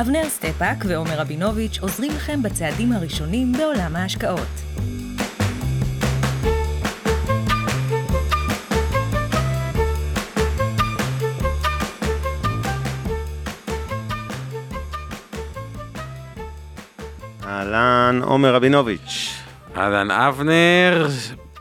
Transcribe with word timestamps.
אבנר 0.00 0.28
סטפאק 0.28 0.84
ועומר 0.86 1.20
רבינוביץ' 1.20 1.78
עוזרים 1.80 2.12
לכם 2.16 2.42
בצעדים 2.42 2.92
הראשונים 2.92 3.52
בעולם 3.52 3.96
ההשקעות. 3.96 4.48
אהלן, 17.44 18.20
עומר 18.22 18.54
רבינוביץ'. 18.54 19.42
אהלן 19.76 20.10
אבנר, 20.10 21.08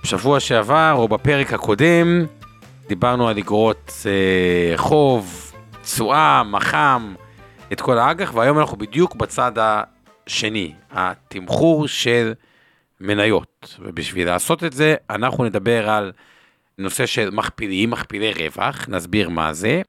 בשבוע 0.03 0.39
שעבר 0.39 0.93
או 0.97 1.07
בפרק 1.07 1.53
הקודם 1.53 2.25
דיברנו 2.87 3.27
על 3.27 3.37
אגרות 3.37 3.91
אה, 4.05 4.77
חוב, 4.77 5.51
תשואה, 5.83 6.43
מח"מ, 6.43 7.15
את 7.75 7.81
כל 7.81 7.97
האג"ח, 7.97 8.35
והיום 8.35 8.59
אנחנו 8.59 8.77
בדיוק 8.77 9.15
בצד 9.15 9.51
השני, 9.57 10.73
התמחור 10.91 11.87
של 11.87 12.33
מניות. 13.01 13.77
ובשביל 13.79 14.27
לעשות 14.27 14.63
את 14.63 14.73
זה, 14.73 14.95
אנחנו 15.09 15.43
נדבר 15.43 15.89
על 15.89 16.11
נושא 16.77 17.05
של 17.05 17.29
מכפילים, 17.29 17.89
מכפילי 17.89 18.33
רווח, 18.33 18.85
נסביר 18.89 19.29
מה 19.29 19.53
זה. 19.53 19.81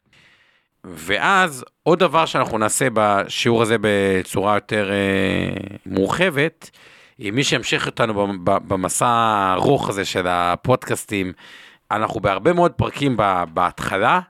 ואז 0.84 1.64
עוד 1.82 1.98
דבר 1.98 2.26
שאנחנו 2.26 2.58
נעשה 2.58 2.88
בשיעור 2.92 3.62
הזה 3.62 3.76
בצורה 3.80 4.54
יותר 4.54 4.90
אה, 4.90 5.76
מורחבת, 5.86 6.70
מי 7.18 7.44
שימשיך 7.44 7.86
אותנו 7.86 8.32
במסע 8.44 9.06
הארוך 9.06 9.88
הזה 9.88 10.04
של 10.04 10.26
הפודקאסטים, 10.28 11.32
אנחנו 11.90 12.20
בהרבה 12.20 12.52
מאוד 12.52 12.72
פרקים 12.72 13.16
בהתחלה 13.54 14.20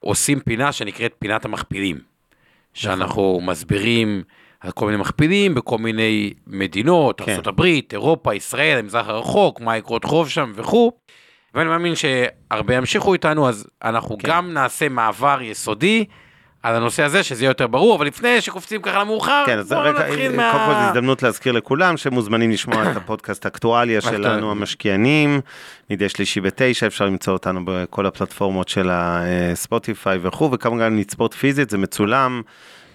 עושים 0.00 0.40
פינה 0.40 0.72
שנקראת 0.72 1.14
פינת 1.18 1.44
המכפילים. 1.44 2.09
שאנחנו 2.74 3.38
נכון. 3.38 3.46
מסבירים 3.46 4.22
על 4.60 4.70
כל 4.70 4.86
מיני 4.86 4.98
מכפילים 4.98 5.54
בכל 5.54 5.78
מיני 5.78 6.32
מדינות, 6.46 7.20
כן. 7.20 7.32
ארה"ב, 7.46 7.62
אירופה, 7.92 8.34
ישראל, 8.34 8.78
המזרח 8.78 9.08
הרחוק, 9.08 9.60
מה 9.60 9.76
יקרות 9.76 10.04
חוב 10.04 10.28
שם 10.28 10.52
וכו'. 10.54 10.92
ואני 11.54 11.68
מאמין 11.68 11.92
שהרבה 11.94 12.74
ימשיכו 12.74 13.12
איתנו, 13.12 13.48
אז 13.48 13.66
אנחנו 13.84 14.18
כן. 14.18 14.28
גם 14.28 14.52
נעשה 14.52 14.88
מעבר 14.88 15.38
יסודי. 15.42 16.04
על 16.62 16.74
הנושא 16.74 17.02
הזה, 17.02 17.22
שזה 17.22 17.44
יהיה 17.44 17.50
יותר 17.50 17.66
ברור, 17.66 17.96
אבל 17.96 18.06
לפני 18.06 18.40
שקופצים 18.40 18.82
ככה 18.82 19.00
למאוחר, 19.00 19.42
כן, 19.46 19.62
בואו 19.62 19.80
רגע, 19.80 20.08
נתחיל 20.08 20.36
מה... 20.36 20.52
קודם 20.52 20.64
כל 20.66 20.72
זו 20.72 20.88
הזדמנות 20.88 21.22
להזכיר 21.22 21.52
לכולם 21.52 21.96
שמוזמנים 21.96 22.50
לשמוע 22.50 22.90
את 22.90 22.96
הפודקאסט 22.96 23.46
אקטואליה 23.46 24.00
שלנו, 24.10 24.50
המשקיענים, 24.50 25.40
מדי 25.90 26.08
שלישי 26.08 26.40
בתשע, 26.40 26.86
אפשר 26.86 27.06
למצוא 27.06 27.32
אותנו 27.32 27.60
בכל 27.64 28.06
הפלטפורמות 28.06 28.68
של 28.68 28.88
הספוטיפיי 28.92 30.18
וכו', 30.22 30.50
וכמובן 30.52 30.98
לצפות 30.98 31.34
פיזית, 31.34 31.70
זה 31.70 31.78
מצולם. 31.78 32.42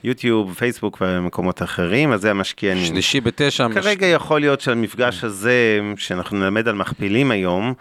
יוטיוב, 0.03 0.53
פייסבוק 0.53 0.97
ומקומות 1.01 1.63
אחרים, 1.63 2.11
אז 2.11 2.21
זה 2.21 2.31
המשקיענים. 2.31 2.85
שלישי 2.85 3.21
בתשע. 3.21 3.67
כרגע 3.73 4.07
מש... 4.07 4.13
יכול 4.13 4.39
להיות 4.39 4.61
שהמפגש 4.61 5.23
הזה, 5.23 5.79
שאנחנו 5.97 6.37
נלמד 6.37 6.67
על 6.67 6.75
מכפילים 6.75 7.31
היום, 7.31 7.67
אה, 7.67 7.73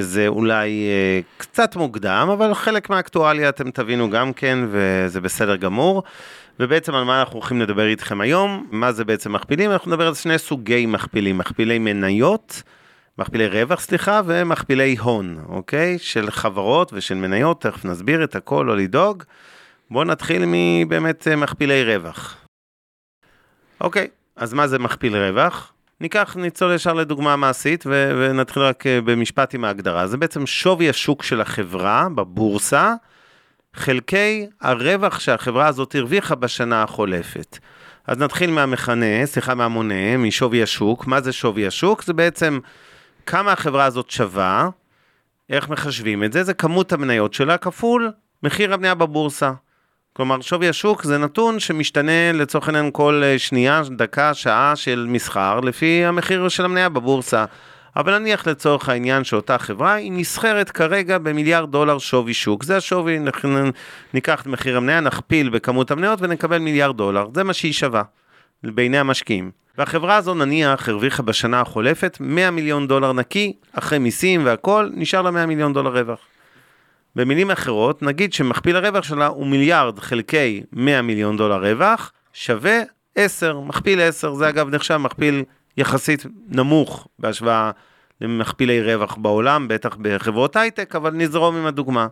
זה 0.00 0.28
אולי 0.28 0.70
אה, 0.86 1.20
קצת 1.36 1.76
מוקדם, 1.76 2.28
אבל 2.32 2.54
חלק 2.54 2.90
מהאקטואליה 2.90 3.48
אתם 3.48 3.70
תבינו 3.70 4.10
גם 4.10 4.32
כן, 4.32 4.58
וזה 4.70 5.20
בסדר 5.20 5.56
גמור. 5.56 6.02
ובעצם 6.60 6.94
על 6.94 7.04
מה 7.04 7.20
אנחנו 7.20 7.34
הולכים 7.34 7.60
לדבר 7.60 7.86
איתכם 7.86 8.20
היום, 8.20 8.66
מה 8.70 8.92
זה 8.92 9.04
בעצם 9.04 9.32
מכפילים, 9.32 9.70
אנחנו 9.70 9.90
נדבר 9.90 10.06
על 10.06 10.14
שני 10.14 10.38
סוגי 10.38 10.86
מכפילים, 10.86 11.38
מכפילי 11.38 11.78
מניות, 11.78 12.62
מכפילי 13.18 13.46
רווח 13.46 13.80
סליחה, 13.80 14.20
ומכפילי 14.26 14.96
הון, 14.96 15.44
אוקיי? 15.48 15.98
של 15.98 16.30
חברות 16.30 16.92
ושל 16.92 17.14
מניות, 17.14 17.60
תכף 17.60 17.84
נסביר 17.84 18.24
את 18.24 18.36
הכל, 18.36 18.64
לא 18.68 18.76
לדאוג. 18.76 19.22
בואו 19.90 20.04
נתחיל 20.04 20.42
מבאמת 20.46 21.28
אה, 21.28 21.36
מכפילי 21.36 21.84
רווח. 21.84 22.36
אוקיי, 23.80 24.08
אז 24.36 24.54
מה 24.54 24.66
זה 24.68 24.78
מכפיל 24.78 25.16
רווח? 25.16 25.72
ניקח, 26.00 26.36
ניצול 26.36 26.74
ישר 26.74 26.92
לדוגמה 26.92 27.36
מעשית 27.36 27.84
ו- 27.86 28.12
ונתחיל 28.16 28.62
רק 28.62 28.86
אה, 28.86 29.00
במשפט 29.00 29.54
עם 29.54 29.64
ההגדרה. 29.64 30.06
זה 30.06 30.16
בעצם 30.16 30.46
שווי 30.46 30.88
השוק 30.88 31.22
של 31.22 31.40
החברה 31.40 32.08
בבורסה, 32.14 32.94
חלקי 33.74 34.46
הרווח 34.60 35.20
שהחברה 35.20 35.66
הזאת 35.66 35.94
הרוויחה 35.94 36.34
בשנה 36.34 36.82
החולפת. 36.82 37.58
אז 38.06 38.18
נתחיל 38.18 38.50
מהמכנה, 38.50 39.26
סליחה, 39.26 39.54
מהמונה, 39.54 40.16
משווי 40.18 40.62
השוק. 40.62 41.06
מה 41.06 41.20
זה 41.20 41.32
שווי 41.32 41.66
השוק? 41.66 42.04
זה 42.04 42.12
בעצם 42.12 42.58
כמה 43.26 43.52
החברה 43.52 43.84
הזאת 43.84 44.10
שווה, 44.10 44.68
איך 45.50 45.68
מחשבים 45.68 46.24
את 46.24 46.32
זה? 46.32 46.44
זה 46.44 46.54
כמות 46.54 46.92
המניות 46.92 47.34
שלה 47.34 47.58
כפול 47.58 48.10
מחיר 48.42 48.74
המניה 48.74 48.94
בבורסה. 48.94 49.52
כלומר, 50.16 50.40
שווי 50.40 50.68
השוק 50.68 51.02
זה 51.02 51.18
נתון 51.18 51.60
שמשתנה 51.60 52.32
לצורך 52.32 52.68
העניין 52.68 52.90
כל 52.92 53.22
אה, 53.24 53.38
שנייה, 53.38 53.82
דקה, 53.96 54.34
שעה 54.34 54.76
של 54.76 55.06
מסחר, 55.08 55.60
לפי 55.60 56.04
המחיר 56.04 56.48
של 56.48 56.64
המניה 56.64 56.88
בבורסה. 56.88 57.44
אבל 57.96 58.18
נניח 58.18 58.46
לצורך 58.46 58.88
העניין 58.88 59.24
שאותה 59.24 59.58
חברה 59.58 59.94
היא 59.94 60.12
נסחרת 60.12 60.70
כרגע 60.70 61.18
במיליארד 61.18 61.72
דולר 61.72 61.98
שווי 61.98 62.34
שוק. 62.34 62.64
זה 62.64 62.76
השווי, 62.76 63.18
ניקח 64.14 64.40
את 64.40 64.46
מחיר 64.46 64.76
המניה, 64.76 65.00
נכפיל 65.00 65.48
בכמות 65.48 65.90
המניות 65.90 66.18
ונקבל 66.22 66.58
מיליארד 66.58 66.96
דולר. 66.96 67.26
זה 67.34 67.44
מה 67.44 67.52
שהיא 67.52 67.72
שווה 67.72 68.02
בעיני 68.62 68.98
המשקיעים. 68.98 69.50
והחברה 69.78 70.16
הזו 70.16 70.34
נניח 70.34 70.88
הרוויחה 70.88 71.22
בשנה 71.22 71.60
החולפת 71.60 72.16
100 72.20 72.50
מיליון 72.50 72.88
דולר 72.88 73.12
נקי, 73.12 73.52
אחרי 73.72 73.98
מיסים 73.98 74.46
והכל, 74.46 74.90
נשאר 74.94 75.22
לה 75.22 75.30
100 75.30 75.46
מיליון 75.46 75.72
דולר 75.72 75.98
רווח. 75.98 76.18
במילים 77.16 77.50
אחרות, 77.50 78.02
נגיד 78.02 78.32
שמכפיל 78.32 78.76
הרווח 78.76 79.04
שלה 79.04 79.26
הוא 79.26 79.46
מיליארד 79.46 79.98
חלקי 79.98 80.62
100 80.72 81.02
מיליון 81.02 81.36
דולר 81.36 81.70
רווח, 81.70 82.12
שווה 82.32 82.80
10, 83.14 83.60
מכפיל 83.60 84.00
10, 84.00 84.34
זה 84.34 84.48
אגב 84.48 84.74
נחשב 84.74 84.96
מכפיל 84.96 85.44
יחסית 85.76 86.26
נמוך 86.48 87.08
בהשוואה 87.18 87.70
למכפילי 88.20 88.82
רווח 88.82 89.16
בעולם, 89.16 89.68
בטח 89.68 89.96
בחברות 90.00 90.56
הייטק, 90.56 90.96
אבל 90.96 91.10
נזרום 91.10 91.56
עם 91.56 91.66
הדוגמה. 91.66 92.06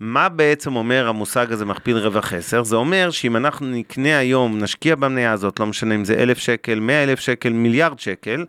מה 0.00 0.28
בעצם 0.28 0.76
אומר 0.76 1.08
המושג 1.08 1.52
הזה 1.52 1.64
מכפיל 1.64 1.96
רווח 1.96 2.32
10? 2.32 2.62
זה 2.62 2.76
אומר 2.76 3.10
שאם 3.10 3.36
אנחנו 3.36 3.66
נקנה 3.66 4.18
היום, 4.18 4.58
נשקיע 4.58 4.96
במניה 4.96 5.32
הזאת, 5.32 5.60
לא 5.60 5.66
משנה 5.66 5.94
אם 5.94 6.04
זה 6.04 6.14
אלף 6.14 6.38
שקל, 6.38 6.80
מאה 6.80 7.02
אלף 7.02 7.20
שקל, 7.20 7.52
מיליארד 7.52 7.98
שקל, 7.98 8.44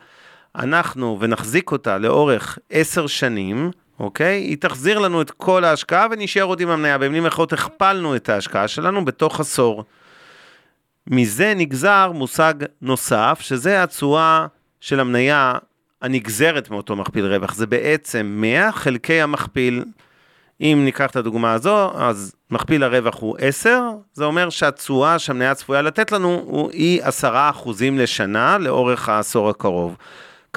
אנחנו 0.56 1.18
ונחזיק 1.20 1.72
אותה 1.72 1.98
לאורך 1.98 2.60
10 2.70 3.08
שנים, 3.08 3.72
אוקיי? 4.00 4.42
היא 4.42 4.58
תחזיר 4.60 5.00
לנו 5.00 5.22
את 5.22 5.32
כל 5.32 5.64
ההשקעה 5.64 6.08
ונשאר 6.12 6.44
עוד 6.44 6.60
עם 6.60 6.70
המניה. 6.70 6.98
במילים 6.98 7.26
אחרות, 7.26 7.54
הכפלנו 7.54 8.16
את 8.16 8.30
ההשקעה 8.30 8.68
שלנו 8.68 9.06
בתוך 9.06 9.40
עשור. 9.40 9.84
מזה 11.08 11.54
נגזר 11.56 12.12
מושג 12.14 12.54
נוסף, 12.82 13.38
שזה 13.42 13.84
התשואה 13.84 14.48
של 14.82 15.00
המניה 15.00 15.54
הנגזרת 16.02 16.70
מאותו 16.70 16.96
מכפיל 16.96 17.26
רווח. 17.26 17.54
זה 17.54 17.68
בעצם 17.68 18.38
100 18.40 18.72
חלקי 18.72 19.22
המכפיל. 19.22 19.84
אם 20.62 20.82
ניקח 20.86 21.12
את 21.12 21.16
הדוגמה 21.16 21.54
הזו, 21.54 21.92
אז 21.96 22.36
מכפיל 22.52 22.84
הרווח 22.84 23.20
הוא 23.20 23.36
10, 23.40 23.82
זה 24.14 24.26
אומר 24.26 24.50
שהתשואה 24.50 25.20
שהמניה 25.20 25.56
צפויה 25.56 25.82
לתת 25.82 26.12
לנו 26.12 26.70
היא 26.74 27.04
10% 27.04 27.70
לשנה 27.92 28.58
לאורך 28.58 29.10
העשור 29.10 29.50
הקרוב. 29.50 29.96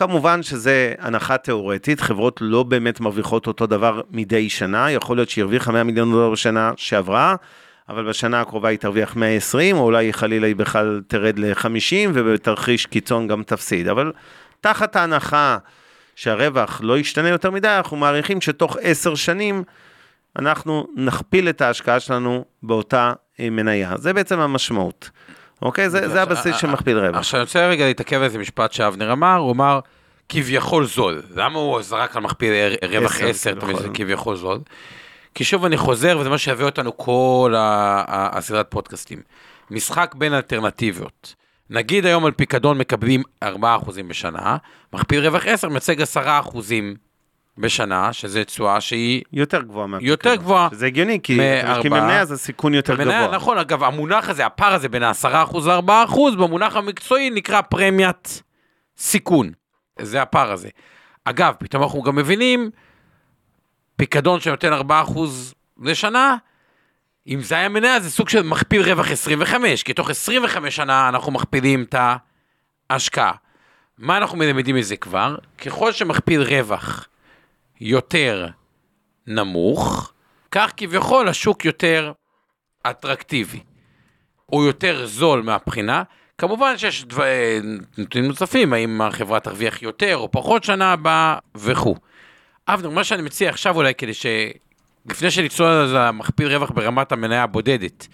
כמובן 0.01 0.43
שזה 0.43 0.95
הנחה 0.99 1.37
תיאורטית, 1.37 2.01
חברות 2.01 2.39
לא 2.41 2.63
באמת 2.63 3.01
מרוויחות 3.01 3.47
אותו 3.47 3.67
דבר 3.67 4.01
מדי 4.11 4.49
שנה, 4.49 4.91
יכול 4.91 5.17
להיות 5.17 5.31
שהיא 5.31 5.43
הרוויחה 5.43 5.73
100 5.73 5.85
מיליון 5.85 6.11
דולר 6.11 6.31
בשנה 6.31 6.73
שעברה, 6.77 7.35
אבל 7.89 8.09
בשנה 8.09 8.41
הקרובה 8.41 8.69
היא 8.69 8.79
תרוויח 8.79 9.17
120, 9.17 9.77
או 9.77 9.83
אולי 9.83 10.13
חלילה 10.13 10.47
היא 10.47 10.57
בכלל 10.57 11.03
תרד 11.07 11.39
ל-50, 11.39 12.11
ובתרחיש 12.15 12.87
קיצון 12.87 13.29
גם 13.29 13.43
תפסיד. 13.43 13.89
אבל 13.89 14.13
תחת 14.61 14.97
ההנחה 14.97 15.59
שהרווח 16.17 16.81
לא 16.85 16.99
ישתנה 16.99 17.29
יותר 17.29 17.51
מדי, 17.51 17.69
אנחנו 17.69 17.97
מעריכים 17.97 18.41
שתוך 18.41 18.77
10 18.81 19.15
שנים 19.15 19.63
אנחנו 20.39 20.87
נכפיל 20.97 21.49
את 21.49 21.61
ההשקעה 21.61 22.01
שלנו 22.01 22.45
באותה 22.63 23.13
אה, 23.41 23.51
מניה. 23.51 23.95
זה 23.97 24.13
בעצם 24.13 24.41
המשמעות. 24.41 25.11
אוקיי? 25.63 25.91
זה, 25.91 26.09
זה 26.09 26.23
הבסיס 26.23 26.57
של 26.57 26.67
מכפיל 26.67 26.99
רווח. 26.99 27.17
עכשיו 27.17 27.41
אני 27.41 27.45
רוצה 27.45 27.67
רגע 27.67 27.85
להתעכב 27.87 28.17
על 28.17 28.25
איזה 28.25 28.39
משפט 28.39 28.73
שאבנר 28.73 29.13
אמר, 29.13 29.37
הוא 29.37 29.53
אמר 29.53 29.81
כביכול 30.29 30.87
זול. 30.87 31.23
למה 31.35 31.59
הוא 31.59 31.83
זרק 31.83 32.17
על 32.17 32.23
מכפיל 32.23 32.53
רווח 32.91 33.21
10, 33.21 33.55
כביכול 33.95 34.37
זול? 34.37 34.59
כי 35.35 35.45
שוב 35.45 35.65
אני 35.65 35.77
חוזר, 35.77 36.19
וזה 36.21 36.31
מה 36.31 36.39
שיביא 36.39 36.65
אותנו 36.65 36.97
כל 36.97 37.55
הסדרת 37.59 38.67
פודקאסטים. 38.69 39.19
משחק 39.71 40.15
בין 40.19 40.35
אלטרנטיביות. 40.35 41.35
נגיד 41.71 42.07
היום 42.07 42.27
על 42.27 42.33
פיקדון 42.33 42.79
מקבלים 42.79 43.23
4% 43.45 43.49
בשנה, 44.09 44.57
מכפיל 44.93 45.27
רווח 45.27 45.47
10 45.47 45.69
מייצג 45.69 46.03
10% 46.03 46.05
בשנה, 47.59 48.13
שזה 48.13 48.45
תשואה 48.45 48.81
שהיא 48.81 49.23
יותר 49.33 49.63
גבוהה 49.63 49.87
מהפיקדון. 49.87 50.11
יותר 50.11 50.35
גבוהה. 50.35 50.69
זה 50.73 50.87
הגיוני, 50.87 51.19
כי 51.23 51.39
במניה 51.85 52.21
אז 52.21 52.33
הסיכון 52.33 52.75
יותר 52.75 52.95
במניה, 52.95 53.23
גבוה. 53.23 53.37
נכון, 53.37 53.59
אגב, 53.59 53.83
המונח 53.83 54.29
הזה, 54.29 54.47
הפער 54.47 54.75
הזה 54.75 54.89
בין 54.89 55.03
ה-10% 55.03 55.59
ל-4%, 55.59 56.37
במונח 56.39 56.77
המקצועי 56.77 57.31
נקרא 57.31 57.61
פרמיית 57.61 58.43
סיכון. 58.99 59.53
זה 59.99 60.23
הפער 60.23 60.53
הזה. 60.53 60.69
אגב, 61.25 61.55
פתאום 61.59 61.83
אנחנו 61.83 62.03
גם 62.03 62.17
מבינים, 62.17 62.71
פיקדון 63.97 64.41
שנותן 64.41 64.73
4% 64.73 65.19
לשנה, 65.83 66.37
אם 67.27 67.41
זה 67.41 67.55
היה 67.55 67.69
מניה, 67.69 68.01
זה 68.01 68.11
סוג 68.11 68.29
של 68.29 68.43
מכפיל 68.43 68.83
רווח 68.83 69.11
25, 69.11 69.83
כי 69.83 69.95
תוך 69.95 70.11
25 70.11 70.77
שנה 70.77 71.09
אנחנו 71.09 71.33
מכפילים 71.33 71.83
את 71.83 71.95
ההשקעה. 72.91 73.33
מה 73.99 74.17
אנחנו 74.17 74.39
מלמדים 74.39 74.77
מזה 74.77 74.97
כבר? 74.97 75.37
ככל 75.59 75.93
שמכפיל 75.93 76.43
רווח 76.43 77.07
יותר 77.81 78.47
נמוך, 79.27 80.13
כך 80.51 80.73
כביכול 80.77 81.29
השוק 81.29 81.65
יותר 81.65 82.13
אטרקטיבי. 82.91 83.61
הוא 84.47 84.65
יותר 84.65 85.07
זול 85.07 85.43
מהבחינה. 85.43 86.03
כמובן 86.39 86.79
שיש 86.79 87.05
דבר, 87.05 87.25
נתונים 87.99 88.29
נוספים, 88.29 88.73
האם 88.73 89.01
החברה 89.03 89.41
תרוויח 89.41 89.83
יותר 89.83 90.17
או 90.17 90.31
פחות 90.31 90.65
שנה 90.65 90.93
הבאה 90.93 91.39
וכו'. 91.55 91.97
אבנר, 92.69 92.91
מה 92.91 93.05
שאני 93.05 93.23
מציע 93.23 93.49
עכשיו 93.49 93.77
אולי 93.77 93.95
כדי 93.95 94.15
ש... 94.15 94.27
לפני 95.11 95.31
שנצלול 95.31 95.69
על 95.69 95.97
המכפיל 95.97 96.49
רווח 96.49 96.71
ברמת 96.71 97.13
המניה 97.13 97.43
הבודדת, 97.43 98.07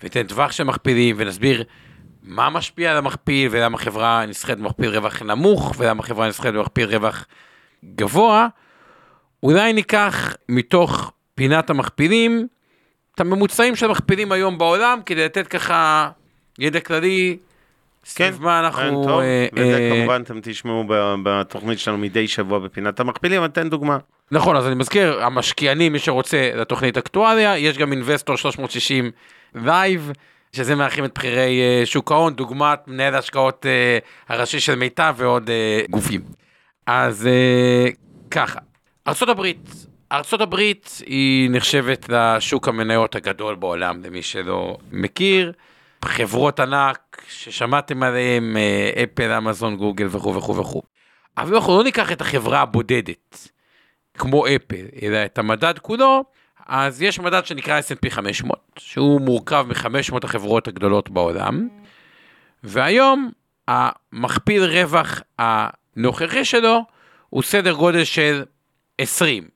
וניתן 0.00 0.22
טווח 0.22 0.52
של 0.52 0.64
מכפילים 0.64 1.16
ונסביר 1.18 1.64
מה 2.22 2.50
משפיע 2.50 2.90
על 2.90 2.96
המכפיל 2.96 3.48
ולמה 3.50 3.78
חברה 3.78 4.26
נסחרת 4.26 4.58
במכפיל 4.58 4.90
רווח 4.90 5.22
נמוך 5.22 5.74
ולמה 5.78 6.02
חברה 6.02 6.28
נסחרת 6.28 6.54
במכפיל 6.54 6.84
רווח 6.84 7.26
גבוה, 7.84 8.48
אולי 9.42 9.72
ניקח 9.72 10.36
מתוך 10.48 11.12
פינת 11.34 11.70
המכפילים 11.70 12.46
את 13.14 13.20
הממוצעים 13.20 13.76
של 13.76 13.86
המכפילים 13.86 14.32
היום 14.32 14.58
בעולם 14.58 15.00
כדי 15.06 15.24
לתת 15.24 15.46
ככה 15.46 16.10
ידע 16.58 16.80
כללי 16.80 17.36
כן, 18.14 18.30
סביב 18.30 18.42
מה 18.42 18.60
אנחנו... 18.60 19.04
טוב, 19.04 19.20
אה, 19.20 19.46
וזה 19.52 19.78
אה, 19.78 19.90
כמובן 19.96 20.22
אתם 20.24 20.38
תשמעו 20.42 20.84
בתוכנית 21.22 21.78
שלנו 21.78 21.98
מדי 21.98 22.28
שבוע 22.28 22.58
בפינת 22.58 23.00
המכפילים, 23.00 23.38
אבל 23.38 23.50
תן 23.50 23.68
דוגמה. 23.68 23.98
נכון, 24.32 24.56
אז 24.56 24.66
אני 24.66 24.74
מזכיר, 24.74 25.24
המשקיענים, 25.24 25.92
מי 25.92 25.98
שרוצה 25.98 26.50
לתוכנית 26.54 26.98
אקטואליה, 26.98 27.58
יש 27.58 27.78
גם 27.78 27.92
אינבסטור 27.92 28.36
360 28.36 29.10
live, 29.54 30.12
שזה 30.52 30.74
מארחים 30.74 31.04
את 31.04 31.14
בכירי 31.14 31.60
אה, 31.60 31.86
שוק 31.86 32.12
ההון, 32.12 32.34
דוגמת 32.34 32.78
מנהל 32.86 33.14
ההשקעות 33.14 33.66
אה, 33.66 33.98
הראשי 34.28 34.60
של 34.60 34.74
מיטב 34.74 35.14
ועוד 35.16 35.50
אה, 35.50 35.82
גופים. 35.90 36.20
אז 36.86 37.26
אה, 37.26 37.88
ככה, 38.30 38.60
ארה"ב, 39.10 39.46
ארה"ב 40.12 40.54
היא 41.06 41.50
נחשבת 41.50 42.08
לשוק 42.08 42.68
המניות 42.68 43.16
הגדול 43.16 43.54
בעולם, 43.54 44.02
למי 44.04 44.22
שלא 44.22 44.78
מכיר. 44.92 45.52
חברות 46.04 46.60
ענק 46.60 47.22
ששמעתם 47.28 48.02
עליהן, 48.02 48.56
אה, 48.56 49.02
אפל, 49.02 49.32
אמזון, 49.32 49.76
גוגל 49.76 50.06
וכו' 50.10 50.34
וכו' 50.34 50.56
וכו'. 50.56 50.82
אבל 51.38 51.48
אם 51.48 51.54
אנחנו 51.54 51.78
לא 51.78 51.84
ניקח 51.84 52.12
את 52.12 52.20
החברה 52.20 52.60
הבודדת, 52.60 53.48
כמו 54.18 54.46
אפל, 54.46 54.84
אלא 55.02 55.24
את 55.24 55.38
המדד 55.38 55.78
כולו, 55.78 56.24
אז 56.66 57.02
יש 57.02 57.20
מדד 57.20 57.46
שנקרא 57.46 57.80
S&P 57.80 58.10
500, 58.10 58.58
שהוא 58.78 59.20
מורכב 59.20 59.66
מ-500 59.68 60.16
החברות 60.22 60.68
הגדולות 60.68 61.10
בעולם, 61.10 61.68
והיום 62.64 63.30
המכפיל 63.68 64.64
רווח 64.64 65.22
הנוכחי 65.38 66.44
שלו 66.44 66.84
הוא 67.28 67.42
סדר 67.42 67.72
גודל 67.72 68.04
של 68.04 68.42
20. 69.00 69.48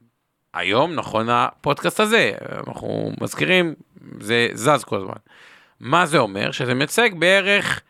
היום, 0.55 0.95
נכון 0.95 1.27
לפודקאסט 1.31 2.01
הזה, 2.01 2.33
אנחנו 2.67 3.13
מזכירים, 3.21 3.75
זה 4.21 4.49
זז 4.55 4.85
כל 4.85 4.97
הזמן. 4.97 5.15
מה 5.81 6.07
זה 6.07 6.19
אומר? 6.19 6.51
שזה 6.51 6.75
מייצג 6.75 7.11
בערך 7.19 7.81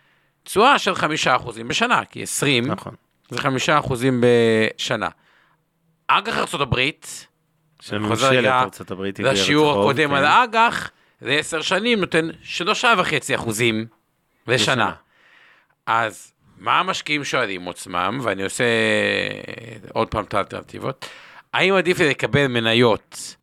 תשואה 0.45 0.79
של 0.79 0.93
5% 0.93 1.63
בשנה, 1.69 2.05
כי 2.05 2.23
20 2.23 2.67
נכון. 2.67 2.95
זה 3.31 3.39
5% 3.39 3.95
בשנה. 4.21 5.09
אג"ח 6.07 6.55
הברית, 6.55 7.27
של 7.81 7.99
ממשלת. 7.99 8.33
איגרת 8.33 8.81
לשיעור 9.19 9.73
חוב, 9.73 9.83
הקודם 9.83 10.09
כן. 10.09 10.15
על 10.15 10.25
האג"ח, 10.25 10.91
לעשר 11.23 11.63
שנים 11.63 12.01
נותן 12.01 12.29
שלושה 12.43 12.95
וחצי 12.99 13.35
אחוזים 13.35 13.87
לשנה. 14.47 14.55
לשנה. 14.75 14.93
אז 15.87 16.33
מה 16.59 16.81
המשקיעים 16.81 17.25
שואלים 17.25 17.69
עצמם, 17.69 18.21
ואני 18.23 18.43
עושה 18.45 18.65
עוד 19.93 20.09
פעם 20.09 20.25
את 20.25 20.35
האלטרנטיבות, 20.35 21.09
האם 21.55 21.75
עדיף 21.75 21.99
לי 21.99 22.09
לקבל 22.09 22.47
מניות 22.47 23.37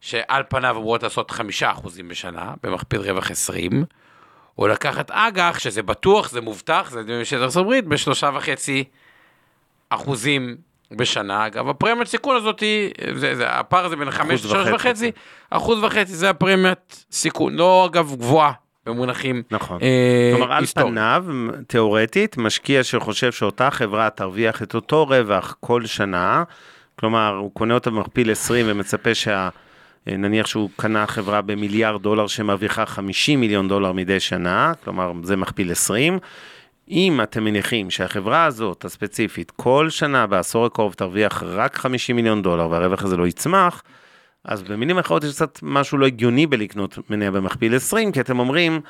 שעל 0.00 0.42
פניו 0.48 0.76
אמורות 0.76 1.02
לעשות 1.02 1.30
חמישה 1.30 1.70
אחוזים 1.70 2.08
בשנה, 2.08 2.52
במכפיל 2.62 3.00
רווח 3.00 3.30
20, 3.30 3.84
או 4.58 4.68
לקחת 4.68 5.10
אג"ח, 5.10 5.58
שזה 5.58 5.82
בטוח, 5.82 6.30
זה 6.30 6.40
מובטח, 6.40 6.90
זה 6.90 7.02
ממשלת 7.02 7.42
ארצות 7.42 7.62
הברית, 7.62 7.84
בשלושה 7.84 8.30
וחצי 8.34 8.84
אחוזים 9.88 10.56
בשנה. 10.90 11.46
אגב, 11.46 11.68
הפרמיית 11.68 12.08
סיכון 12.08 12.36
הזאת 12.36 12.60
היא, 12.60 12.90
זה, 13.14 13.34
זה, 13.34 13.50
הפער 13.50 13.84
הזה 13.84 13.96
בין 13.96 14.10
חמש 14.10 14.44
לשלוש 14.44 14.68
וחצי, 14.68 14.74
וחצי, 14.74 15.10
אחוז 15.50 15.84
וחצי 15.84 16.12
זה 16.12 16.30
הפרמיית 16.30 17.04
סיכון, 17.12 17.54
לא 17.54 17.88
אגב 17.90 18.14
גבוהה 18.18 18.52
במונחים 18.86 19.42
נכון. 19.50 19.78
אה, 19.82 20.32
כלומר, 20.36 20.52
על. 20.52 20.66
פניו, 20.66 21.24
תיאורטית, 21.66 22.36
משקיע 22.36 22.84
שחושב 22.84 23.32
שאותה 23.32 23.70
חברה 23.70 24.10
תרוויח 24.10 24.62
את 24.62 24.74
אותו 24.74 25.06
רווח 25.06 25.56
כל 25.60 25.86
שנה, 25.86 26.44
כלומר, 27.02 27.36
הוא 27.36 27.50
קונה 27.54 27.74
אותה 27.74 27.90
במכפיל 27.90 28.30
20 28.30 28.66
ומצפה 28.68 29.14
שה... 29.14 29.48
נניח 30.06 30.46
שהוא 30.46 30.70
קנה 30.76 31.06
חברה 31.06 31.42
במיליארד 31.42 32.02
דולר 32.02 32.26
שמרוויחה 32.26 32.86
50 32.86 33.40
מיליון 33.40 33.68
דולר 33.68 33.92
מדי 33.92 34.20
שנה, 34.20 34.72
כלומר 34.84 35.12
זה 35.22 35.36
מכפיל 35.36 35.72
20. 35.72 36.18
אם 36.88 37.20
אתם 37.22 37.44
מניחים 37.44 37.90
שהחברה 37.90 38.44
הזאת 38.44 38.84
הספציפית 38.84 39.50
כל 39.50 39.90
שנה 39.90 40.26
בעשור 40.26 40.66
הקרוב 40.66 40.94
תרוויח 40.94 41.42
רק 41.46 41.76
50 41.76 42.16
מיליון 42.16 42.42
דולר 42.42 42.70
והרווח 42.70 43.04
הזה 43.04 43.16
לא 43.16 43.26
יצמח, 43.26 43.82
אז 44.44 44.62
במילים 44.62 44.98
אחרות 44.98 45.24
יש 45.24 45.34
קצת 45.34 45.58
משהו 45.62 45.98
לא 45.98 46.06
הגיוני 46.06 46.46
בלקנות 46.46 46.98
מניה 47.10 47.30
במכפיל 47.30 47.76
20, 47.76 48.12
כי 48.12 48.20
אתם 48.20 48.38
אומרים, 48.38 48.80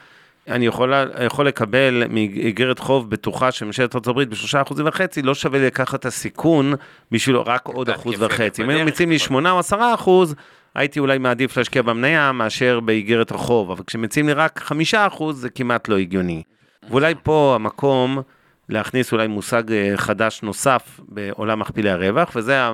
אני 0.48 0.66
יכול, 0.66 0.92
יכול 1.24 1.46
לקבל 1.46 2.04
מאיגרת 2.08 2.78
חוב 2.78 3.10
בטוחה 3.10 3.52
של 3.52 3.64
ממשלת 3.64 3.94
ארה"ב 3.94 4.22
בשלושה 4.22 4.62
אחוזים 4.62 4.86
וחצי, 4.86 5.22
לא 5.22 5.34
שווה 5.34 5.66
לקחת 5.66 6.00
את 6.00 6.06
הסיכון 6.06 6.74
בשביל 7.10 7.36
רק 7.36 7.66
עוד 7.66 7.90
אחוז 7.90 8.22
וחצי. 8.22 8.62
אם 8.62 8.68
היו 8.68 8.86
מציעים 8.86 9.10
לי. 9.10 9.18
שמונה 9.18 9.50
או 9.50 9.58
עשרה 9.58 9.94
אחוז, 9.94 10.34
הייתי 10.74 11.00
אולי 11.00 11.18
מעדיף 11.18 11.56
להשקיע 11.56 11.82
במניה 11.82 12.32
מאשר 12.32 12.80
באיגרת 12.80 13.30
החוב, 13.30 13.70
אבל 13.70 13.84
כשמציעים 13.86 14.26
לי 14.26 14.32
רק 14.32 14.60
חמישה 14.64 15.06
אחוז 15.06 15.40
זה 15.40 15.50
כמעט 15.50 15.88
לא 15.88 15.98
הגיוני. 15.98 16.42
ואולי 16.90 17.14
פה 17.22 17.52
המקום 17.54 18.22
להכניס 18.68 19.12
אולי 19.12 19.26
מושג 19.26 19.72
אה, 19.72 19.92
חדש 19.96 20.42
נוסף 20.42 21.00
בעולם 21.08 21.58
מכפילי 21.58 21.90
הרווח, 21.90 22.32
וזה 22.36 22.70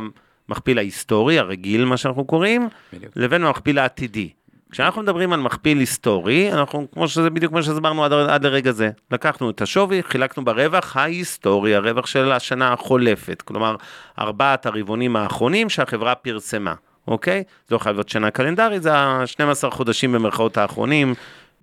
המכפיל 0.49 0.79
ההיסטורי, 0.79 1.39
הרגיל, 1.39 1.85
מה 1.85 1.97
שאנחנו 1.97 2.25
קוראים, 2.25 2.69
בדיוק. 2.93 3.13
לבין 3.17 3.45
המכפיל 3.45 3.79
העתידי. 3.79 4.31
כשאנחנו 4.71 5.03
מדברים 5.03 5.33
על 5.33 5.41
מכפיל 5.41 5.79
היסטורי, 5.79 6.53
אנחנו, 6.53 6.87
כמו 6.93 7.09
שזה 7.09 7.31
בדיוק 7.31 7.53
מה 7.53 7.63
שהסברנו 7.63 8.05
עד, 8.05 8.13
עד 8.13 8.45
לרגע 8.45 8.73
זה, 8.73 8.91
לקחנו 9.11 9.51
את 9.51 9.63
השווי, 9.63 10.03
חילקנו 10.03 10.45
ברווח 10.45 10.97
ההיסטורי, 10.97 11.75
הרווח 11.75 12.07
של 12.07 12.33
השנה 12.33 12.73
החולפת, 12.73 13.43
כלומר, 13.43 13.77
ארבעת 14.19 14.67
הרבעונים 14.67 15.17
האחרונים 15.17 15.69
שהחברה 15.69 16.15
פרסמה, 16.15 16.75
אוקיי? 17.09 17.43
זה 17.69 17.75
לא 17.75 17.79
חייב 17.79 17.97
להיות 17.97 18.09
שנה 18.09 18.31
קלנדרית, 18.31 18.83
זה 18.83 18.95
ה-12 18.95 19.71
חודשים 19.71 20.13
במרכאות 20.13 20.57
האחרונים, 20.57 21.15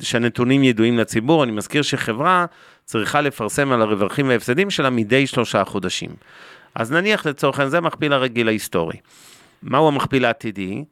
שהנתונים 0.01 0.63
ידועים 0.63 0.97
לציבור. 0.97 1.43
אני 1.43 1.51
מזכיר 1.51 1.81
שחברה 1.81 2.45
צריכה 2.85 3.21
לפרסם 3.21 3.71
על 3.71 3.81
הרווחים 3.81 4.27
וההפסדים 4.27 4.69
שלה 4.69 4.89
מדי 4.89 5.27
שלושה 5.27 5.65
חודשים. 5.65 6.09
אז 6.75 6.91
נניח 6.91 7.25
לצורך 7.25 7.59
העניין, 7.59 7.69
זה 7.69 7.77
המכפיל 7.77 8.13
הרגיל 8.13 8.47
ההיסטורי. 8.47 8.97
מהו 9.63 9.87
המכפיל 9.87 10.25
העתידי? 10.25 10.83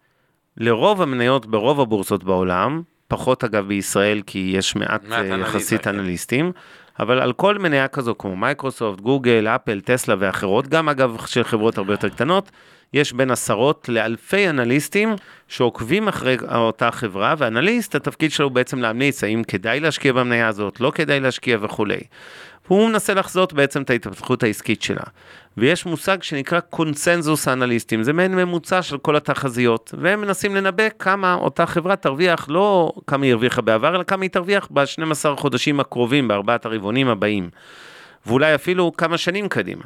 לרוב 0.58 1.02
המניות 1.02 1.46
ברוב 1.46 1.80
הבורסות 1.82 2.24
בעולם, 2.24 2.82
פחות 3.08 3.44
אגב 3.44 3.68
בישראל 3.68 4.22
כי 4.26 4.54
יש 4.58 4.76
מעט 4.76 5.04
מעט 5.04 5.12
אה, 5.12 5.34
אנליזה, 5.34 5.42
יחסית 5.42 5.82
כן. 5.82 5.90
אנליסטים, 5.90 6.52
אבל 7.00 7.20
על 7.20 7.34
כל 7.34 7.58
מניה 7.58 7.88
כזו 7.88 8.16
כמו 8.18 8.36
מייקרוסופט, 8.36 9.02
גוגל, 9.02 9.48
אפל, 9.48 9.82
טסלה 9.82 10.16
ואחרות, 10.20 10.68
גם 10.68 10.90
אגב 10.90 11.18
של 11.26 11.44
חברות 11.44 11.78
הרבה 11.78 11.94
יותר 11.94 12.10
קטנות, 12.10 12.52
יש 12.94 13.14
בין 13.14 13.32
עשרות 13.32 13.90
לאלפי 13.90 14.50
אנליסטים 14.50 15.16
שעוקבים 15.48 16.08
אחרי 16.08 16.38
אותה 16.56 16.92
חברה, 16.92 17.36
ואנליסט, 17.38 17.96
התפקיד 17.96 18.32
שלו 18.32 18.46
הוא 18.46 18.52
בעצם 18.52 18.80
להמליץ 18.80 19.24
האם 19.24 19.44
כדאי 19.44 19.80
להשקיע 19.80 20.14
במניה 20.14 20.48
הזאת, 20.48 20.80
לא 20.80 20.92
כדאי 20.96 21.20
להשקיע 21.20 21.58
וכולי. 21.62 22.00
והוא 22.68 22.90
מנסה 22.90 23.14
לחזות 23.14 23.54
בעצם 23.54 23.82
את 23.82 23.90
ההתפתחות 23.90 24.44
העסקית 24.44 24.82
שלה. 24.82 25.04
ויש 25.58 25.86
מושג 25.86 26.24
שנקרא 26.24 26.60
קונסנזוס 26.60 27.48
האנליסטים, 27.48 28.04
זה 28.04 28.14
מעין 28.14 28.36
ממוצע 28.36 28.82
של 28.82 28.98
כל 28.98 29.16
התחזיות, 29.16 29.94
והם 29.98 30.22
מנסים 30.22 30.56
לנבא 30.56 30.84
כמה 31.00 31.34
אותה 31.34 31.66
חברה 31.66 31.96
תרוויח, 31.96 32.46
לא 32.50 32.94
כמה 33.08 33.26
היא 33.26 33.32
הרוויחה 33.32 33.62
בעבר, 33.62 33.96
אלא 33.96 34.04
כמה 34.04 34.24
היא 34.24 34.30
תרוויח 34.30 34.68
ב-12 34.72 35.36
חודשים 35.36 35.80
הקרובים, 35.80 36.28
בארבעת 36.28 36.66
הרבעונים 36.66 37.08
הבאים. 37.08 37.50
ואולי 38.26 38.56
אפילו 38.56 38.92
כמה 38.98 39.18
שנים 39.18 39.50
קדימה. 39.50 39.84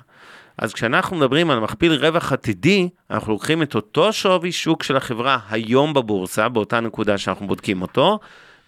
אז 0.57 0.73
כשאנחנו 0.73 1.17
מדברים 1.17 1.51
על 1.51 1.59
מכפיל 1.59 1.93
רווח 1.93 2.33
עתידי, 2.33 2.89
אנחנו 3.11 3.33
לוקחים 3.33 3.61
את 3.61 3.75
אותו 3.75 4.13
שווי 4.13 4.51
שוק 4.51 4.83
של 4.83 4.97
החברה 4.97 5.39
היום 5.49 5.93
בבורסה, 5.93 6.49
באותה 6.49 6.79
נקודה 6.79 7.17
שאנחנו 7.17 7.47
בודקים 7.47 7.81
אותו, 7.81 8.19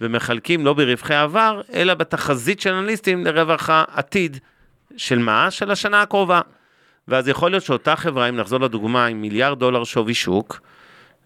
ומחלקים 0.01 0.65
לא 0.65 0.74
ברווחי 0.74 1.13
העבר, 1.13 1.62
אלא 1.74 1.93
בתחזית 1.93 2.60
של 2.60 2.74
אנליסטים 2.74 3.25
לרווח 3.25 3.69
העתיד. 3.69 4.39
של 4.98 5.19
מה? 5.19 5.51
של 5.51 5.72
השנה 5.72 6.01
הקרובה. 6.01 6.41
ואז 7.08 7.27
יכול 7.27 7.51
להיות 7.51 7.63
שאותה 7.63 7.96
חברה, 7.96 8.29
אם 8.29 8.36
נחזור 8.36 8.60
לדוגמה, 8.60 9.05
עם 9.05 9.22
מיליארד 9.22 9.60
דולר 9.60 9.84
שווי 9.84 10.13
שוק, 10.13 10.62